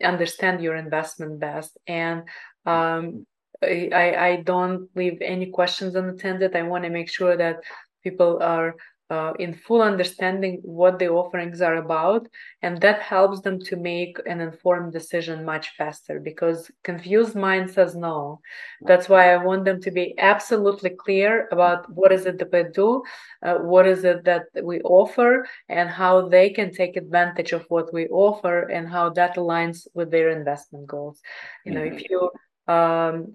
understand 0.05 0.63
your 0.63 0.77
investment 0.77 1.41
best. 1.41 1.79
And 1.87 2.25
um, 2.67 3.27
I, 3.63 4.15
I 4.19 4.43
don't 4.45 4.89
leave 4.95 5.19
any 5.21 5.51
questions 5.51 5.95
unattended. 5.95 6.57
I 6.57 6.63
want 6.63 6.85
to 6.85 6.91
make 6.91 7.11
sure 7.11 7.37
that 7.37 7.61
people 8.03 8.43
are 8.43 8.75
uh, 9.11 9.33
in 9.41 9.53
full 9.53 9.83
understanding 9.83 10.61
what 10.63 10.99
the 10.99 11.09
offerings 11.09 11.61
are 11.61 11.77
about 11.77 12.29
and 12.63 12.81
that 12.81 13.03
helps 13.03 13.41
them 13.41 13.59
to 13.59 13.77
make 13.77 14.17
an 14.27 14.41
informed 14.41 14.93
decision 14.93 15.45
much 15.45 15.71
faster 15.77 16.21
because 16.21 16.71
confused 16.85 17.35
mind 17.35 17.69
says 17.69 17.97
no 17.97 18.41
that's 18.83 19.09
why 19.09 19.33
i 19.33 19.37
want 19.37 19.65
them 19.65 19.81
to 19.81 19.91
be 19.91 20.15
absolutely 20.19 20.91
clear 20.91 21.49
about 21.51 21.91
what 21.93 22.13
is 22.13 22.25
it 22.25 22.39
that 22.39 22.53
we 22.53 22.63
do 22.73 23.03
uh, 23.43 23.55
what 23.55 23.87
is 23.87 24.05
it 24.05 24.25
that 24.25 24.45
we 24.63 24.81
offer 24.83 25.47
and 25.69 25.89
how 25.89 26.29
they 26.29 26.51
can 26.51 26.73
take 26.73 26.97
advantage 26.97 27.53
of 27.53 27.65
what 27.69 27.93
we 27.93 28.07
offer 28.09 28.61
and 28.69 28.89
how 28.89 29.11
that 29.11 29.35
aligns 29.37 29.89
with 29.93 30.11
their 30.11 30.31
investment 30.31 30.87
goals 30.87 31.21
you 31.65 31.73
know 31.73 31.81
mm-hmm. 31.81 31.97
if 31.97 32.09
you 32.09 32.31
um, 32.71 33.35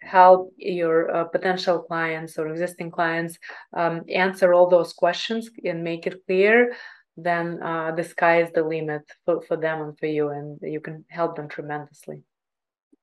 help 0.00 0.54
your 0.56 1.14
uh, 1.14 1.24
potential 1.24 1.80
clients 1.80 2.38
or 2.38 2.48
existing 2.48 2.90
clients 2.90 3.38
um, 3.76 4.02
answer 4.08 4.54
all 4.54 4.68
those 4.68 4.92
questions 4.92 5.50
and 5.64 5.84
make 5.84 6.06
it 6.06 6.24
clear, 6.26 6.72
then 7.16 7.62
uh, 7.62 7.92
the 7.92 8.04
sky 8.04 8.42
is 8.42 8.50
the 8.52 8.62
limit 8.62 9.02
for, 9.24 9.42
for 9.42 9.56
them 9.56 9.82
and 9.82 9.98
for 9.98 10.06
you, 10.06 10.28
and 10.28 10.58
you 10.62 10.80
can 10.80 11.04
help 11.08 11.36
them 11.36 11.48
tremendously. 11.48 12.22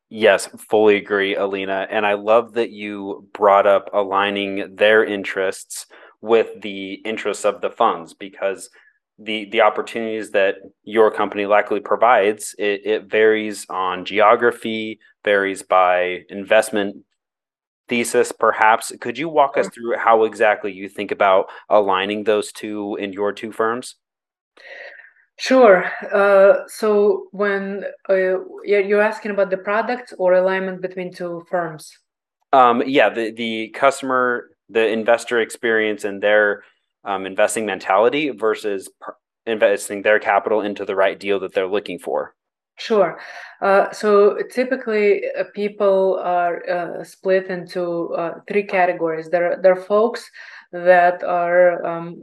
Yes, 0.10 0.48
fully 0.69 0.96
agree, 0.96 1.36
Alina. 1.36 1.86
And 1.89 2.05
I 2.05 2.13
love 2.13 2.53
that 2.53 2.72
you 2.72 3.27
brought 3.34 3.67
up 3.67 3.89
aligning 3.93 4.75
their 4.75 5.03
interests 5.03 5.86
with 6.22 6.62
the 6.62 6.93
interests 6.93 7.46
of 7.46 7.62
the 7.62 7.69
funds 7.69 8.13
because 8.13 8.69
the 9.19 9.50
the 9.50 9.62
opportunities 9.62 10.31
that 10.31 10.55
your 10.83 11.12
company 11.12 11.45
likely 11.45 11.79
provides 11.79 12.53
it, 12.59 12.81
it 12.86 13.09
varies 13.09 13.65
on 13.69 14.05
geography 14.05 15.00
varies 15.24 15.63
by 15.63 16.19
investment 16.29 16.95
thesis 17.89 18.31
perhaps 18.31 18.91
could 19.01 19.17
you 19.17 19.27
walk 19.27 19.57
us 19.57 19.67
through 19.69 19.97
how 19.97 20.24
exactly 20.24 20.71
you 20.71 20.88
think 20.88 21.12
about 21.12 21.45
aligning 21.69 22.25
those 22.25 22.51
two 22.51 22.95
in 23.00 23.12
your 23.12 23.31
two 23.31 23.51
firms 23.51 23.95
Sure. 25.39 25.86
Uh, 26.12 26.67
so 26.67 27.27
when 27.31 27.83
uh, 28.09 28.39
you're 28.63 29.01
asking 29.01 29.31
about 29.31 29.51
the 29.51 29.57
product 29.57 30.13
or 30.17 30.33
alignment 30.33 30.81
between 30.81 31.13
two 31.13 31.45
firms? 31.47 31.95
Um, 32.53 32.81
yeah, 32.88 33.09
the 33.09 33.31
the 33.31 33.69
customer, 33.69 34.50
the 34.67 34.88
investor 34.88 35.39
experience, 35.39 36.03
and 36.03 36.24
their 36.24 36.63
um, 37.07 37.25
investing 37.25 37.65
mentality 37.65 38.29
versus 38.29 38.89
per- 39.01 39.15
investing 39.47 40.01
their 40.01 40.19
capital 40.19 40.61
into 40.61 40.85
the 40.85 40.95
right 40.95 41.19
deal 41.19 41.39
that 41.39 41.53
they're 41.53 41.67
looking 41.67 41.97
for. 41.97 42.35
Sure. 42.77 43.19
Uh, 43.59 43.91
so 43.91 44.37
typically, 44.51 45.23
uh, 45.39 45.45
people 45.55 46.19
are 46.23 46.61
uh, 46.69 47.03
split 47.03 47.47
into 47.47 48.13
uh, 48.13 48.35
three 48.47 48.63
categories. 48.63 49.29
There, 49.29 49.57
there 49.59 49.71
are 49.71 49.81
folks 49.81 50.29
that 50.71 51.24
are 51.24 51.86
um, 51.86 52.21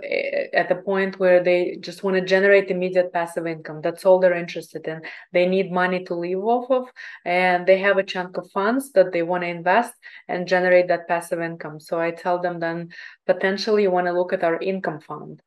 at 0.52 0.68
the 0.68 0.76
point 0.76 1.18
where 1.18 1.42
they 1.42 1.78
just 1.80 2.04
want 2.04 2.16
to 2.16 2.24
generate 2.24 2.70
immediate 2.70 3.12
passive 3.12 3.46
income. 3.46 3.80
That's 3.80 4.04
all 4.04 4.18
they're 4.18 4.34
interested 4.34 4.86
in. 4.86 5.02
They 5.32 5.46
need 5.46 5.72
money 5.72 6.04
to 6.04 6.14
live 6.14 6.44
off 6.44 6.70
of, 6.70 6.88
and 7.24 7.66
they 7.66 7.78
have 7.78 7.96
a 7.96 8.02
chunk 8.02 8.36
of 8.36 8.50
funds 8.50 8.92
that 8.92 9.12
they 9.12 9.22
want 9.22 9.42
to 9.44 9.48
invest 9.48 9.94
and 10.28 10.46
generate 10.46 10.88
that 10.88 11.08
passive 11.08 11.40
income. 11.40 11.80
So 11.80 11.98
I 11.98 12.10
tell 12.10 12.38
them 12.40 12.60
then 12.60 12.90
potentially 13.26 13.82
you 13.82 13.90
want 13.90 14.06
to 14.06 14.12
look 14.12 14.32
at 14.32 14.44
our 14.44 14.58
income 14.60 15.00
fund. 15.00 15.42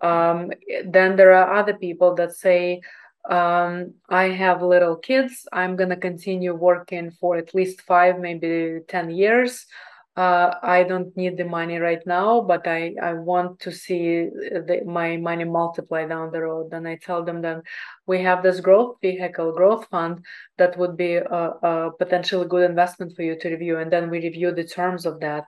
Um, 0.00 0.50
then 0.84 1.16
there 1.16 1.32
are 1.32 1.54
other 1.54 1.74
people 1.74 2.14
that 2.16 2.32
say, 2.32 2.82
um, 3.28 3.94
I 4.08 4.24
have 4.24 4.62
little 4.62 4.96
kids. 4.96 5.46
I'm 5.52 5.76
going 5.76 5.90
to 5.90 5.96
continue 5.96 6.54
working 6.54 7.12
for 7.12 7.36
at 7.36 7.54
least 7.54 7.80
five, 7.82 8.18
maybe 8.18 8.80
10 8.88 9.10
years. 9.10 9.66
Uh, 10.14 10.54
I 10.62 10.82
don't 10.82 11.16
need 11.16 11.38
the 11.38 11.44
money 11.44 11.78
right 11.78 12.06
now, 12.06 12.42
but 12.42 12.66
I, 12.68 12.94
I 13.02 13.14
want 13.14 13.60
to 13.60 13.72
see 13.72 14.28
the, 14.28 14.82
my 14.84 15.16
money 15.16 15.44
multiply 15.44 16.06
down 16.06 16.30
the 16.32 16.42
road. 16.42 16.68
And 16.72 16.86
I 16.86 16.96
tell 16.96 17.24
them 17.24 17.40
that 17.42 17.62
we 18.06 18.20
have 18.22 18.42
this 18.42 18.60
growth 18.60 18.96
vehicle, 19.00 19.52
growth 19.52 19.86
fund, 19.90 20.22
that 20.58 20.76
would 20.76 20.98
be 20.98 21.14
a, 21.14 21.24
a 21.24 21.90
potentially 21.98 22.46
good 22.46 22.68
investment 22.68 23.16
for 23.16 23.22
you 23.22 23.38
to 23.38 23.48
review. 23.48 23.78
And 23.78 23.90
then 23.90 24.10
we 24.10 24.20
review 24.20 24.52
the 24.52 24.64
terms 24.64 25.06
of 25.06 25.18
that. 25.20 25.44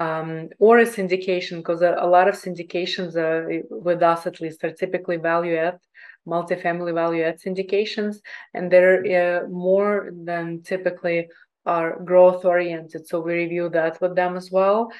Um, 0.00 0.48
or 0.58 0.78
a 0.78 0.86
syndication, 0.86 1.58
because 1.58 1.82
a, 1.82 1.94
a, 2.00 2.08
lot 2.08 2.26
of 2.26 2.34
syndications, 2.34 3.14
uh, 3.14 3.62
with 3.70 4.02
us 4.02 4.26
at 4.26 4.40
least, 4.40 4.64
are 4.64 4.72
typically 4.72 5.18
value 5.18 5.56
add 5.56 5.78
multifamily 6.26 6.94
value 6.94 7.22
add 7.22 7.40
syndications, 7.40 8.16
and 8.54 8.70
they're 8.70 9.44
uh, 9.44 9.48
more 9.48 10.10
than 10.24 10.62
typically 10.62 11.28
are 11.66 12.00
growth 12.04 12.44
oriented. 12.44 13.06
So 13.06 13.20
we 13.20 13.34
review 13.34 13.68
that 13.70 14.00
with 14.00 14.14
them 14.16 14.36
as 14.36 14.50
well. 14.50 14.90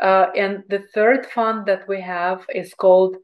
Uh, 0.00 0.26
and 0.36 0.62
the 0.68 0.84
third 0.94 1.26
fund 1.26 1.66
that 1.66 1.86
we 1.88 2.00
have 2.00 2.44
is 2.54 2.74
called 2.74 3.16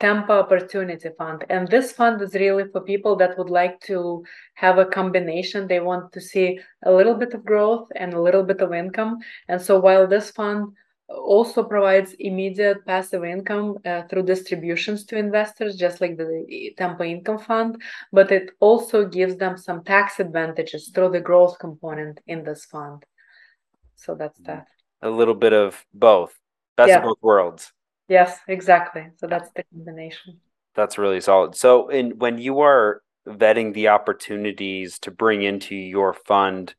Tampa 0.00 0.32
Opportunity 0.32 1.08
Fund. 1.16 1.44
And 1.48 1.68
this 1.68 1.92
fund 1.92 2.20
is 2.20 2.34
really 2.34 2.64
for 2.72 2.80
people 2.80 3.16
that 3.16 3.38
would 3.38 3.50
like 3.50 3.80
to 3.82 4.24
have 4.54 4.78
a 4.78 4.86
combination. 4.86 5.66
They 5.66 5.80
want 5.80 6.12
to 6.12 6.20
see 6.20 6.58
a 6.84 6.92
little 6.92 7.14
bit 7.14 7.34
of 7.34 7.44
growth 7.44 7.88
and 7.94 8.12
a 8.12 8.20
little 8.20 8.42
bit 8.42 8.60
of 8.60 8.72
income. 8.72 9.18
And 9.48 9.60
so 9.60 9.78
while 9.78 10.06
this 10.06 10.30
fund 10.30 10.72
also 11.08 11.62
provides 11.62 12.14
immediate 12.18 12.84
passive 12.86 13.24
income 13.24 13.78
uh, 13.84 14.02
through 14.08 14.22
distributions 14.22 15.04
to 15.04 15.16
investors, 15.16 15.76
just 15.76 16.00
like 16.00 16.16
the 16.16 16.74
Tampa 16.78 17.04
Income 17.04 17.38
Fund, 17.40 17.82
but 18.12 18.32
it 18.32 18.50
also 18.60 19.06
gives 19.06 19.36
them 19.36 19.56
some 19.56 19.84
tax 19.84 20.20
advantages 20.20 20.90
through 20.94 21.10
the 21.10 21.20
growth 21.20 21.58
component 21.58 22.20
in 22.26 22.42
this 22.42 22.64
fund. 22.64 23.04
So 23.96 24.14
that's 24.14 24.38
mm-hmm. 24.40 24.52
that. 24.52 24.66
A 25.02 25.10
little 25.10 25.34
bit 25.34 25.52
of 25.52 25.84
both. 25.92 26.38
Best 26.76 26.88
yeah. 26.88 26.98
of 26.98 27.04
both 27.04 27.18
worlds. 27.22 27.72
Yes, 28.08 28.38
exactly. 28.48 29.06
So 29.16 29.26
that's 29.26 29.50
the 29.54 29.64
combination. 29.72 30.40
That's 30.74 30.98
really 30.98 31.20
solid. 31.20 31.54
So, 31.54 31.88
in 31.88 32.18
when 32.18 32.38
you 32.38 32.60
are 32.60 33.02
vetting 33.26 33.72
the 33.74 33.88
opportunities 33.88 34.98
to 35.00 35.10
bring 35.10 35.42
into 35.42 35.74
your 35.74 36.12
fund, 36.12 36.74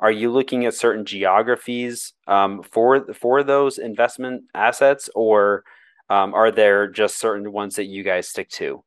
are 0.00 0.12
you 0.12 0.30
looking 0.30 0.64
at 0.64 0.74
certain 0.74 1.04
geographies 1.04 2.12
um, 2.26 2.62
for 2.62 3.12
for 3.14 3.42
those 3.42 3.78
investment 3.78 4.44
assets, 4.54 5.10
or 5.14 5.64
um, 6.08 6.34
are 6.34 6.50
there 6.50 6.88
just 6.88 7.18
certain 7.18 7.52
ones 7.52 7.76
that 7.76 7.86
you 7.86 8.02
guys 8.02 8.28
stick 8.28 8.48
to? 8.50 8.84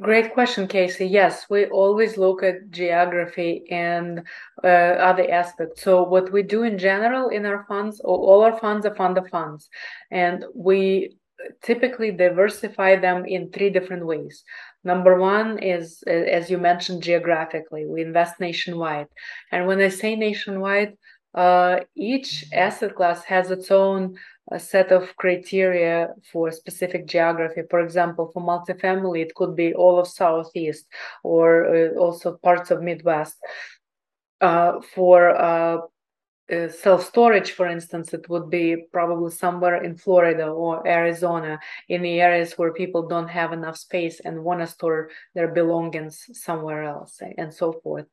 Great 0.00 0.34
question, 0.34 0.66
Casey. 0.66 1.06
Yes, 1.06 1.46
we 1.48 1.66
always 1.66 2.16
look 2.16 2.42
at 2.42 2.70
geography 2.70 3.64
and 3.70 4.24
uh, 4.64 4.66
other 4.66 5.30
aspects. 5.30 5.82
So, 5.82 6.02
what 6.02 6.32
we 6.32 6.42
do 6.42 6.64
in 6.64 6.78
general 6.78 7.28
in 7.28 7.46
our 7.46 7.64
funds, 7.68 8.00
all 8.00 8.42
our 8.42 8.58
funds 8.58 8.86
are 8.86 8.94
fund 8.96 9.18
of 9.18 9.28
funds, 9.28 9.68
and 10.10 10.44
we 10.52 11.16
typically 11.62 12.10
diversify 12.10 12.96
them 12.96 13.24
in 13.24 13.50
three 13.50 13.70
different 13.70 14.04
ways. 14.04 14.42
Number 14.84 15.18
one 15.18 15.58
is, 15.58 16.02
as 16.06 16.50
you 16.50 16.58
mentioned, 16.58 17.02
geographically, 17.02 17.86
we 17.86 18.02
invest 18.02 18.40
nationwide. 18.40 19.08
And 19.52 19.66
when 19.66 19.80
I 19.80 19.88
say 19.88 20.16
nationwide, 20.16 20.96
uh, 21.34 21.80
each 21.94 22.46
asset 22.52 22.94
class 22.94 23.24
has 23.24 23.50
its 23.50 23.70
own 23.70 24.16
uh, 24.50 24.58
set 24.58 24.92
of 24.92 25.14
criteria 25.16 26.08
for 26.32 26.50
specific 26.50 27.06
geography. 27.06 27.62
For 27.68 27.80
example, 27.80 28.30
for 28.32 28.42
multifamily, 28.42 29.20
it 29.22 29.34
could 29.34 29.54
be 29.54 29.74
all 29.74 29.98
of 29.98 30.08
Southeast 30.08 30.86
or 31.22 31.66
uh, 31.66 31.98
also 31.98 32.38
parts 32.42 32.70
of 32.70 32.82
Midwest. 32.82 33.36
Uh, 34.40 34.80
for 34.94 35.30
uh, 36.50 36.68
self 36.68 37.04
storage, 37.04 37.52
for 37.52 37.66
instance, 37.66 38.14
it 38.14 38.28
would 38.28 38.48
be 38.50 38.86
probably 38.92 39.30
somewhere 39.30 39.82
in 39.82 39.96
Florida 39.96 40.46
or 40.46 40.86
Arizona, 40.86 41.58
in 41.88 42.02
the 42.02 42.20
areas 42.20 42.54
where 42.56 42.72
people 42.72 43.06
don't 43.06 43.28
have 43.28 43.52
enough 43.52 43.76
space 43.76 44.20
and 44.20 44.42
want 44.42 44.60
to 44.60 44.66
store 44.66 45.10
their 45.34 45.48
belongings 45.48 46.24
somewhere 46.32 46.84
else, 46.84 47.20
and 47.36 47.52
so 47.52 47.72
forth. 47.72 48.06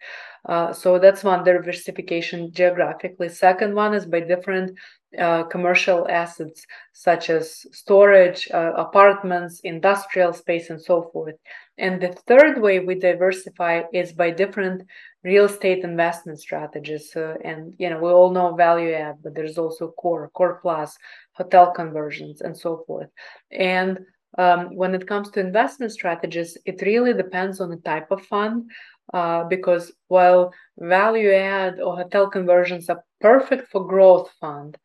Uh, 0.47 0.73
so 0.73 0.99
that's 0.99 1.23
one 1.23 1.43
diversification 1.43 2.51
geographically. 2.51 3.29
Second 3.29 3.73
one 3.73 3.93
is 3.93 4.05
by 4.05 4.19
different 4.19 4.77
uh, 5.17 5.43
commercial 5.43 6.07
assets 6.09 6.65
such 6.91 7.29
as 7.29 7.65
storage, 7.71 8.49
uh, 8.53 8.73
apartments, 8.75 9.61
industrial 9.63 10.33
space, 10.33 10.69
and 10.69 10.81
so 10.81 11.09
forth. 11.13 11.35
And 11.77 12.01
the 12.01 12.13
third 12.27 12.61
way 12.61 12.79
we 12.79 12.95
diversify 12.95 13.83
is 13.93 14.13
by 14.13 14.31
different 14.31 14.83
real 15.25 15.45
estate 15.45 15.83
investment 15.83 16.39
strategies. 16.39 17.13
Uh, 17.15 17.35
and 17.43 17.73
you 17.77 17.89
know, 17.89 17.99
we 17.99 18.09
all 18.09 18.31
know 18.31 18.55
value 18.55 18.93
add, 18.93 19.15
but 19.23 19.33
there's 19.35 19.57
also 19.57 19.91
core, 19.97 20.29
core 20.33 20.59
plus, 20.61 20.95
hotel 21.33 21.71
conversions, 21.71 22.41
and 22.41 22.55
so 22.55 22.83
forth. 22.85 23.09
And 23.51 23.99
um, 24.37 24.75
when 24.75 24.93
it 24.93 25.07
comes 25.07 25.31
to 25.31 25.39
investment 25.39 25.91
strategies, 25.91 26.57
it 26.65 26.81
really 26.81 27.13
depends 27.13 27.59
on 27.59 27.69
the 27.69 27.77
type 27.77 28.11
of 28.11 28.21
fund. 28.21 28.69
Uh, 29.13 29.43
because 29.43 29.91
while 30.07 30.51
value 30.79 31.31
add 31.31 31.79
or 31.79 31.95
hotel 31.95 32.27
conversions 32.27 32.89
are 32.89 33.03
perfect 33.21 33.69
for 33.71 33.85
growth 33.85 34.31
fund, 34.41 34.77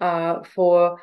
uh, 0.00 0.42
for 0.54 0.98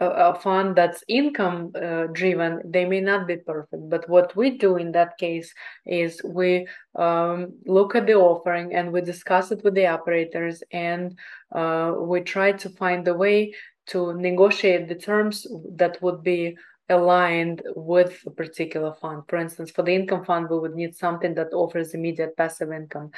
a, 0.00 0.34
fund 0.34 0.76
that's 0.76 1.02
income 1.08 1.72
uh, 1.74 2.06
driven, 2.12 2.60
they 2.64 2.84
may 2.84 3.00
not 3.00 3.26
be 3.26 3.36
perfect. 3.36 3.88
But 3.88 4.08
what 4.08 4.36
we 4.36 4.50
do 4.58 4.76
in 4.76 4.92
that 4.92 5.18
case 5.18 5.52
is 5.86 6.22
we 6.24 6.66
um, 6.94 7.54
look 7.64 7.94
at 7.94 8.06
the 8.06 8.14
offering 8.14 8.74
and 8.74 8.92
we 8.92 9.00
discuss 9.00 9.50
it 9.52 9.64
with 9.64 9.74
the 9.74 9.86
operators 9.86 10.62
and 10.72 11.16
uh, 11.52 11.94
we 11.98 12.20
try 12.20 12.52
to 12.52 12.68
find 12.68 13.06
a 13.08 13.14
way 13.14 13.54
to 13.86 14.14
negotiate 14.14 14.88
the 14.88 14.94
terms 14.94 15.46
that 15.76 16.00
would 16.02 16.22
be 16.22 16.56
aligned 16.88 17.62
with 17.74 18.22
a 18.26 18.30
particular 18.30 18.94
fund. 18.94 19.22
For 19.28 19.36
instance, 19.36 19.70
for 19.70 19.82
the 19.82 19.94
income 19.94 20.24
fund, 20.24 20.48
we 20.48 20.58
would 20.58 20.74
need 20.74 20.94
something 20.94 21.34
that 21.34 21.52
offers 21.52 21.94
immediate 21.94 22.36
passive 22.36 22.72
income. 22.72 23.10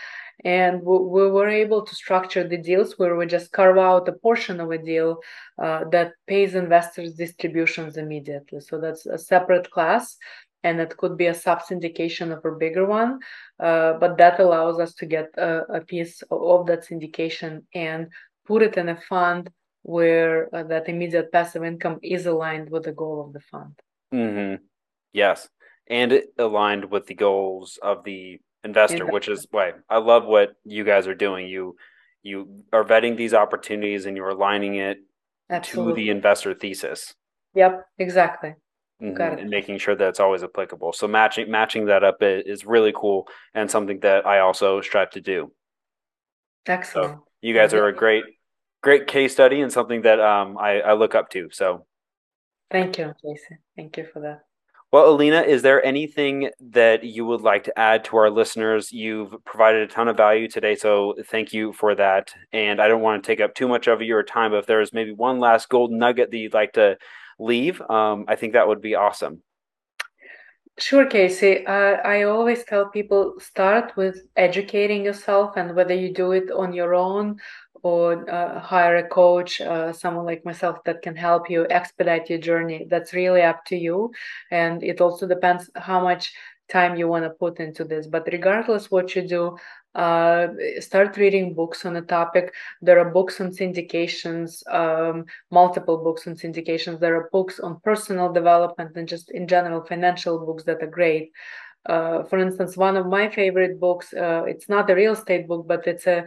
And 0.44 0.82
we, 0.82 0.98
we 0.98 1.30
were 1.30 1.48
able 1.48 1.84
to 1.84 1.94
structure 1.94 2.46
the 2.46 2.56
deals 2.56 2.98
where 2.98 3.16
we 3.16 3.26
just 3.26 3.52
carve 3.52 3.78
out 3.78 4.08
a 4.08 4.12
portion 4.12 4.60
of 4.60 4.70
a 4.70 4.78
deal 4.78 5.20
uh, 5.62 5.84
that 5.90 6.12
pays 6.26 6.54
investors 6.54 7.14
distributions 7.14 7.96
immediately. 7.96 8.60
So 8.60 8.80
that's 8.80 9.06
a 9.06 9.18
separate 9.18 9.70
class. 9.70 10.16
And 10.64 10.80
it 10.80 10.96
could 10.96 11.16
be 11.16 11.26
a 11.26 11.34
sub 11.34 11.60
syndication 11.60 12.36
of 12.36 12.44
a 12.44 12.56
bigger 12.56 12.84
one, 12.84 13.20
uh, 13.60 13.92
but 13.94 14.18
that 14.18 14.40
allows 14.40 14.80
us 14.80 14.92
to 14.94 15.06
get 15.06 15.28
a, 15.36 15.62
a 15.74 15.80
piece 15.82 16.20
of, 16.22 16.42
of 16.42 16.66
that 16.66 16.84
syndication 16.88 17.62
and 17.74 18.08
put 18.44 18.62
it 18.62 18.76
in 18.76 18.88
a 18.88 19.00
fund 19.02 19.50
where 19.88 20.54
uh, 20.54 20.62
that 20.64 20.86
immediate 20.86 21.32
passive 21.32 21.64
income 21.64 21.98
is 22.02 22.26
aligned 22.26 22.68
with 22.68 22.82
the 22.82 22.92
goal 22.92 23.24
of 23.24 23.32
the 23.32 23.40
fund. 23.40 23.72
Mm-hmm. 24.12 24.62
Yes, 25.14 25.48
and 25.88 26.22
aligned 26.36 26.90
with 26.90 27.06
the 27.06 27.14
goals 27.14 27.78
of 27.82 28.04
the 28.04 28.38
investor, 28.62 29.06
which 29.06 29.28
is 29.28 29.46
why 29.50 29.72
I 29.88 29.96
love 29.96 30.26
what 30.26 30.50
you 30.62 30.84
guys 30.84 31.06
are 31.06 31.14
doing. 31.14 31.48
You 31.48 31.76
you 32.22 32.64
are 32.70 32.84
vetting 32.84 33.16
these 33.16 33.32
opportunities 33.32 34.04
and 34.04 34.14
you're 34.14 34.28
aligning 34.28 34.74
it 34.74 34.98
Absolutely. 35.48 35.92
to 35.92 35.96
the 35.96 36.10
investor 36.10 36.52
thesis. 36.52 37.14
Yep, 37.54 37.86
exactly. 37.98 38.56
Mm-hmm. 39.02 39.38
And 39.38 39.48
making 39.48 39.78
sure 39.78 39.96
that 39.96 40.08
it's 40.08 40.20
always 40.20 40.42
applicable. 40.42 40.92
So 40.92 41.08
matching 41.08 41.50
matching 41.50 41.86
that 41.86 42.04
up 42.04 42.18
is 42.20 42.66
really 42.66 42.92
cool 42.94 43.26
and 43.54 43.70
something 43.70 44.00
that 44.00 44.26
I 44.26 44.40
also 44.40 44.82
strive 44.82 45.10
to 45.12 45.22
do. 45.22 45.50
Excellent. 46.66 47.12
So 47.14 47.24
you 47.40 47.54
guys 47.54 47.72
are 47.72 47.86
a 47.86 47.94
great 47.94 48.24
great 48.82 49.06
case 49.06 49.32
study 49.32 49.60
and 49.60 49.72
something 49.72 50.02
that 50.02 50.20
um, 50.20 50.56
I, 50.58 50.80
I 50.80 50.92
look 50.94 51.14
up 51.14 51.30
to. 51.30 51.48
So 51.52 51.86
thank 52.70 52.98
you, 52.98 53.12
Jason. 53.22 53.58
Thank 53.76 53.96
you 53.96 54.06
for 54.12 54.20
that. 54.20 54.42
Well, 54.90 55.10
Alina, 55.10 55.42
is 55.42 55.60
there 55.60 55.84
anything 55.84 56.50
that 56.70 57.04
you 57.04 57.26
would 57.26 57.42
like 57.42 57.64
to 57.64 57.78
add 57.78 58.04
to 58.06 58.16
our 58.16 58.30
listeners? 58.30 58.90
You've 58.90 59.34
provided 59.44 59.82
a 59.82 59.86
ton 59.86 60.08
of 60.08 60.16
value 60.16 60.48
today, 60.48 60.76
so 60.76 61.14
thank 61.26 61.52
you 61.52 61.74
for 61.74 61.94
that. 61.94 62.32
And 62.52 62.80
I 62.80 62.88
don't 62.88 63.02
want 63.02 63.22
to 63.22 63.26
take 63.26 63.42
up 63.42 63.54
too 63.54 63.68
much 63.68 63.86
of 63.86 64.00
your 64.00 64.22
time, 64.22 64.52
but 64.52 64.60
if 64.60 64.66
there's 64.66 64.94
maybe 64.94 65.12
one 65.12 65.40
last 65.40 65.68
gold 65.68 65.92
nugget 65.92 66.30
that 66.30 66.38
you'd 66.38 66.54
like 66.54 66.72
to 66.72 66.96
leave, 67.38 67.82
um, 67.90 68.24
I 68.28 68.36
think 68.36 68.54
that 68.54 68.66
would 68.66 68.80
be 68.80 68.94
awesome. 68.94 69.42
Sure, 70.78 71.04
Casey. 71.04 71.66
Uh, 71.66 71.96
I 72.04 72.22
always 72.22 72.64
tell 72.64 72.88
people 72.88 73.34
start 73.40 73.96
with 73.96 74.22
educating 74.36 75.04
yourself, 75.04 75.56
and 75.56 75.74
whether 75.76 75.94
you 75.94 76.14
do 76.14 76.32
it 76.32 76.50
on 76.50 76.72
your 76.72 76.94
own 76.94 77.38
or 77.82 78.28
uh, 78.30 78.60
hire 78.60 78.96
a 78.96 79.08
coach, 79.08 79.60
uh, 79.60 79.92
someone 79.92 80.24
like 80.24 80.44
myself 80.44 80.82
that 80.84 81.02
can 81.02 81.16
help 81.16 81.50
you 81.50 81.66
expedite 81.70 82.30
your 82.30 82.38
journey. 82.38 82.86
That's 82.88 83.12
really 83.12 83.42
up 83.42 83.64
to 83.66 83.76
you. 83.76 84.12
And 84.50 84.82
it 84.82 85.00
also 85.00 85.26
depends 85.26 85.70
how 85.76 86.02
much 86.02 86.32
time 86.68 86.96
you 86.96 87.08
want 87.08 87.24
to 87.24 87.30
put 87.30 87.60
into 87.60 87.84
this. 87.84 88.06
But 88.06 88.28
regardless 88.30 88.90
what 88.90 89.14
you 89.16 89.26
do, 89.26 89.56
uh, 89.94 90.48
start 90.80 91.16
reading 91.16 91.54
books 91.54 91.84
on 91.84 91.96
a 91.96 92.02
topic. 92.02 92.54
There 92.82 93.00
are 93.00 93.10
books 93.10 93.40
on 93.40 93.50
syndications, 93.50 94.62
um, 94.72 95.24
multiple 95.50 95.98
books 95.98 96.26
on 96.26 96.34
syndications. 96.34 97.00
There 97.00 97.16
are 97.16 97.28
books 97.32 97.58
on 97.58 97.80
personal 97.80 98.32
development 98.32 98.96
and 98.96 99.08
just 99.08 99.30
in 99.30 99.48
general 99.48 99.84
financial 99.84 100.44
books 100.44 100.64
that 100.64 100.82
are 100.82 100.86
great. 100.86 101.32
Uh, 101.86 102.22
for 102.24 102.38
instance, 102.38 102.76
one 102.76 102.96
of 102.96 103.06
my 103.06 103.28
favorite 103.28 103.80
books, 103.80 104.12
uh, 104.12 104.44
it's 104.46 104.68
not 104.68 104.90
a 104.90 104.94
real 104.94 105.14
estate 105.14 105.48
book, 105.48 105.66
but 105.66 105.86
it's 105.86 106.06
a 106.06 106.26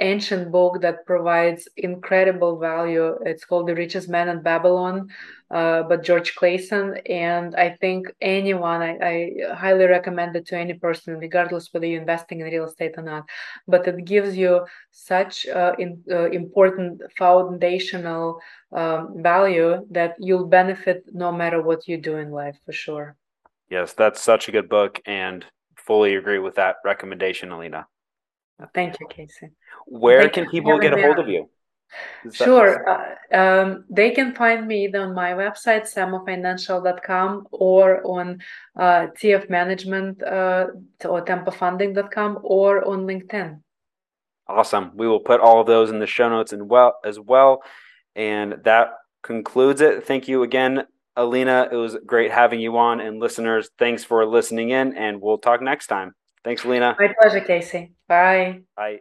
ancient 0.00 0.50
book 0.50 0.80
that 0.80 1.06
provides 1.06 1.68
incredible 1.76 2.58
value. 2.58 3.16
It's 3.24 3.44
called 3.44 3.68
The 3.68 3.74
Richest 3.74 4.08
Man 4.08 4.28
in 4.28 4.42
Babylon, 4.42 5.08
uh, 5.50 5.82
but 5.84 6.02
George 6.02 6.34
Clason. 6.34 7.00
And 7.08 7.54
I 7.54 7.76
think 7.80 8.08
anyone, 8.20 8.82
I, 8.82 8.98
I, 9.02 9.54
highly 9.54 9.84
recommend 9.84 10.36
it 10.36 10.46
to 10.48 10.58
any 10.58 10.74
person, 10.74 11.18
regardless 11.18 11.68
whether 11.72 11.86
you're 11.86 12.00
investing 12.00 12.40
in 12.40 12.46
real 12.46 12.64
estate 12.64 12.94
or 12.96 13.02
not. 13.02 13.24
But 13.68 13.86
it 13.86 14.04
gives 14.04 14.36
you 14.36 14.66
such 14.90 15.46
uh, 15.46 15.74
in, 15.78 16.02
uh, 16.10 16.30
important 16.30 17.02
foundational 17.16 18.40
um, 18.72 19.22
value 19.22 19.86
that 19.90 20.16
you'll 20.18 20.46
benefit 20.46 21.04
no 21.12 21.30
matter 21.30 21.62
what 21.62 21.86
you 21.86 21.96
do 21.96 22.16
in 22.16 22.30
life 22.30 22.56
for 22.64 22.72
sure. 22.72 23.16
Yes, 23.68 23.92
that's 23.92 24.20
such 24.20 24.48
a 24.48 24.52
good 24.52 24.68
book 24.68 25.00
and 25.06 25.46
fully 25.76 26.16
agree 26.16 26.38
with 26.38 26.56
that 26.56 26.76
recommendation, 26.84 27.52
Alina. 27.52 27.86
Thank 28.74 29.00
you, 29.00 29.06
Casey. 29.08 29.50
Where 29.86 30.28
can 30.28 30.48
people 30.48 30.78
get 30.78 30.92
a 30.92 31.00
hold 31.00 31.18
of 31.18 31.28
you? 31.28 31.48
Sure. 32.32 32.88
Uh, 32.88 33.36
um, 33.36 33.84
they 33.90 34.10
can 34.10 34.34
find 34.34 34.66
me 34.66 34.84
either 34.84 35.02
on 35.02 35.14
my 35.14 35.32
website, 35.32 35.82
samofinancial.com, 35.92 37.48
or 37.50 38.06
on 38.06 38.40
uh, 38.78 39.08
TF 39.18 39.50
Management 39.50 40.22
uh, 40.22 40.68
or 41.04 41.24
TampaFunding.com, 41.24 42.38
or 42.42 42.86
on 42.86 43.06
LinkedIn. 43.06 43.60
Awesome. 44.46 44.92
We 44.94 45.06
will 45.08 45.20
put 45.20 45.40
all 45.40 45.60
of 45.60 45.66
those 45.66 45.90
in 45.90 45.98
the 45.98 46.06
show 46.06 46.28
notes 46.28 46.52
and 46.52 46.68
well 46.68 46.98
as 47.04 47.18
well. 47.18 47.62
And 48.14 48.56
that 48.64 48.92
concludes 49.22 49.80
it. 49.80 50.06
Thank 50.06 50.28
you 50.28 50.42
again, 50.42 50.84
Alina. 51.16 51.68
It 51.70 51.76
was 51.76 51.96
great 52.04 52.30
having 52.30 52.60
you 52.60 52.76
on. 52.76 53.00
And 53.00 53.20
listeners, 53.20 53.70
thanks 53.78 54.04
for 54.04 54.26
listening 54.26 54.70
in, 54.70 54.96
and 54.96 55.20
we'll 55.20 55.38
talk 55.38 55.62
next 55.62 55.86
time. 55.86 56.14
Thanks, 56.44 56.64
Lena. 56.64 56.96
My 56.98 57.14
pleasure, 57.20 57.40
Casey. 57.40 57.92
Bye. 58.08 58.62
Bye. 58.76 59.00